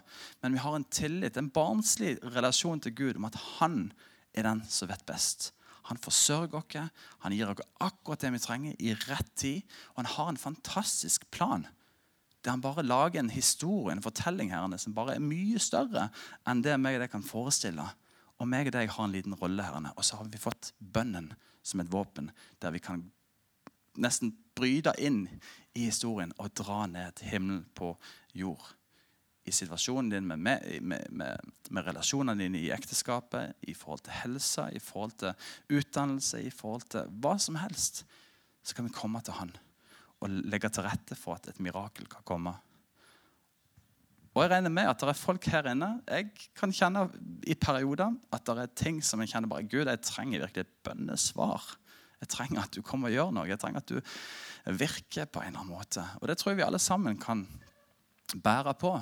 Men 0.43 0.55
vi 0.55 0.63
har 0.63 0.77
en 0.77 0.87
tillit, 0.87 1.37
en 1.37 1.51
barnslig 1.51 2.19
relasjon 2.35 2.83
til 2.85 2.95
Gud 2.95 3.19
om 3.19 3.27
at 3.27 3.39
han 3.57 3.89
er 4.35 4.47
den 4.47 4.63
som 4.71 4.91
vet 4.91 5.03
best. 5.09 5.51
Han 5.91 6.01
forsørger 6.01 6.59
oss, 6.61 6.93
han 7.25 7.35
gir 7.37 7.51
oss 7.53 7.65
akkurat 7.85 8.23
det 8.25 8.33
vi 8.35 8.43
trenger, 8.43 8.77
i 8.79 8.95
rett 9.07 9.33
tid. 9.37 9.65
Og 9.95 10.03
han 10.03 10.13
har 10.17 10.31
en 10.33 10.45
fantastisk 10.49 11.29
plan 11.31 11.67
der 12.45 12.53
han 12.53 12.61
bare 12.61 12.83
lager 12.85 13.23
en 13.23 13.31
historie, 13.33 13.95
en 13.95 14.03
fortelling 14.05 14.51
her, 14.53 14.77
som 14.77 14.93
bare 14.93 15.15
er 15.17 15.23
mye 15.25 15.57
større 15.57 16.11
enn 16.45 16.61
det 16.61 16.75
meg 16.77 16.99
og 16.99 17.01
deg 17.01 17.13
kan 17.15 17.25
forestille. 17.25 17.87
Og 18.37 18.49
meg 18.51 18.69
og 18.69 18.75
deg 18.77 18.91
har 18.93 19.07
en 19.07 19.15
liten 19.15 19.37
rolle 19.41 19.65
her. 19.65 19.79
Og 19.95 20.05
så 20.05 20.19
har 20.21 20.29
vi 20.29 20.41
fått 20.41 20.75
bønnen 20.79 21.31
som 21.65 21.81
et 21.81 21.93
våpen, 21.93 22.29
der 22.61 22.75
vi 22.75 22.83
kan 22.85 23.07
nesten 23.97 24.35
bryte 24.55 24.93
inn 25.01 25.25
i 25.73 25.87
historien 25.87 26.35
og 26.37 26.53
dra 26.59 26.85
ned 26.91 27.23
himmelen 27.25 27.65
på 27.75 27.95
jord. 28.37 28.75
I 29.45 29.53
situasjonen 29.53 30.11
din 30.13 30.27
med, 30.27 30.41
med, 30.41 30.81
med, 30.81 31.53
med, 31.69 31.85
relasjonene 31.85 32.41
dine 32.41 32.63
i 32.63 32.71
ekteskapet, 32.73 33.59
i 33.69 33.75
forhold 33.77 34.05
til 34.07 34.17
helse, 34.23 34.67
i 34.73 34.81
forhold 34.81 35.17
til 35.21 35.79
utdannelse, 35.79 36.41
i 36.41 36.53
forhold 36.53 36.87
til 36.95 37.11
hva 37.21 37.37
som 37.41 37.59
helst, 37.61 38.05
så 38.65 38.77
kan 38.77 38.89
vi 38.89 38.97
komme 38.97 39.21
til 39.25 39.37
Han 39.37 39.53
og 40.25 40.31
legge 40.49 40.71
til 40.73 40.87
rette 40.87 41.17
for 41.19 41.37
at 41.37 41.51
et 41.51 41.61
mirakel 41.61 42.07
kan 42.09 42.25
komme. 42.25 42.55
Og 44.35 44.43
jeg 44.43 44.51
regner 44.51 44.73
med 44.73 44.89
at 44.91 44.99
det 44.99 45.13
er 45.13 45.19
folk 45.19 45.47
her 45.53 45.69
inne 45.71 45.89
Jeg 46.09 46.31
kan 46.59 46.73
kjenne 46.75 47.05
i 47.47 47.55
perioder 47.55 48.17
at 48.35 48.49
det 48.49 48.65
er 48.65 48.73
ting 48.81 49.03
som 49.05 49.21
jeg 49.23 49.31
kjenner 49.31 49.51
bare 49.51 49.67
Gud, 49.69 49.87
jeg 49.87 50.03
trenger 50.03 50.43
virkelig 50.43 50.65
et 50.65 50.73
bønnesvar. 50.87 51.69
Jeg 52.25 52.33
trenger 52.33 52.65
at 52.65 52.75
du 52.75 52.81
kommer 52.83 53.13
og 53.13 53.15
gjør 53.15 53.35
noe. 53.37 53.47
Jeg 53.51 53.61
trenger 53.61 53.85
at 53.85 53.93
du 53.93 54.01
virker 54.81 55.29
på 55.29 55.43
en 55.43 55.53
eller 55.53 55.61
annen 55.61 55.75
måte. 55.77 56.03
Og 56.23 56.31
det 56.31 56.39
tror 56.41 56.55
jeg 56.55 56.63
vi 56.63 56.67
alle 56.67 56.81
sammen 56.81 57.21
kan 57.21 57.45
bære 58.43 58.75
på. 58.81 58.95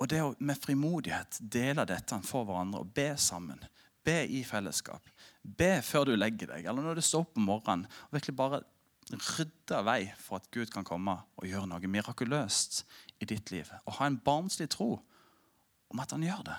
Og 0.00 0.10
det 0.10 0.20
å 0.24 0.34
med 0.42 0.58
frimodighet 0.58 1.38
dele 1.40 1.86
dette 1.86 2.18
for 2.26 2.46
hverandre 2.48 2.82
og 2.82 2.92
be 2.96 3.12
sammen. 3.20 3.60
Be 4.04 4.24
i 4.26 4.42
fellesskap. 4.46 5.06
Be 5.42 5.78
før 5.84 6.10
du 6.10 6.14
legger 6.16 6.50
deg, 6.50 6.66
eller 6.66 6.84
når 6.84 6.98
du 6.98 7.04
står 7.04 7.24
opp 7.24 7.38
om 7.38 7.46
morgenen. 7.48 7.86
og 8.08 8.18
virkelig 8.18 8.36
bare 8.36 8.62
rydde 9.12 9.80
vei 9.84 10.00
for 10.18 10.40
at 10.40 10.50
Gud 10.50 10.72
kan 10.72 10.84
komme 10.84 11.14
og 11.36 11.46
gjøre 11.46 11.68
noe 11.68 11.90
mirakuløst 11.90 12.82
i 13.20 13.28
ditt 13.28 13.52
liv. 13.52 13.70
Og 13.84 13.98
ha 13.98 14.08
en 14.08 14.18
barnslig 14.18 14.70
tro 14.72 14.98
om 15.92 16.00
at 16.00 16.10
han 16.16 16.24
gjør 16.24 16.42
det. 16.48 16.58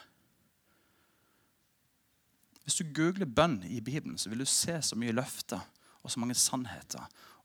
Hvis 2.65 2.79
du 2.79 2.93
googler 2.97 3.29
bønn 3.29 3.59
i 3.67 3.81
Bibelen, 3.81 4.17
så 4.17 4.29
vil 4.29 4.41
du 4.41 4.49
se 4.49 4.79
så 4.81 4.97
mye 4.97 5.13
løfter 5.13 5.61
og 6.01 6.11
så 6.11 6.21
mange 6.21 6.37
sannheter 6.37 7.03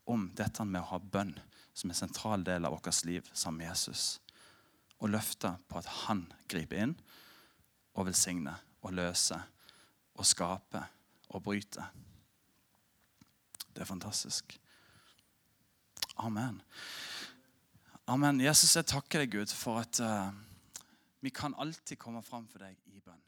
om 0.09 0.31
dette 0.37 0.65
med 0.65 0.81
å 0.81 0.91
ha 0.95 1.01
bønn 1.01 1.35
som 1.75 1.91
en 1.91 1.99
sentral 1.99 2.45
del 2.45 2.65
av 2.65 2.77
vårt 2.77 3.05
liv 3.05 3.27
sammen 3.33 3.61
med 3.61 3.73
Jesus 3.73 4.21
og 5.01 5.13
løfte 5.13 5.55
på 5.69 5.81
at 5.81 5.89
han 6.05 6.25
griper 6.51 6.85
inn 6.85 6.95
og 7.97 8.07
velsigner 8.09 8.61
og 8.85 8.95
løser 8.97 9.43
og 10.21 10.27
skaper 10.29 10.87
og 11.31 11.43
bryter. 11.45 11.89
Det 13.71 13.85
er 13.85 13.89
fantastisk. 13.89 14.57
Amen. 16.21 16.61
Amen. 18.11 18.41
Jesus, 18.43 18.75
jeg 18.77 18.89
takker 18.91 19.23
deg, 19.23 19.33
Gud, 19.33 19.53
for 19.55 19.81
at 19.81 20.01
uh, 20.03 20.33
vi 21.25 21.31
kan 21.33 21.55
alltid 21.57 21.97
komme 22.01 22.23
fram 22.27 22.49
for 22.51 22.65
deg 22.65 22.77
i 22.91 23.01
bønn. 23.01 23.23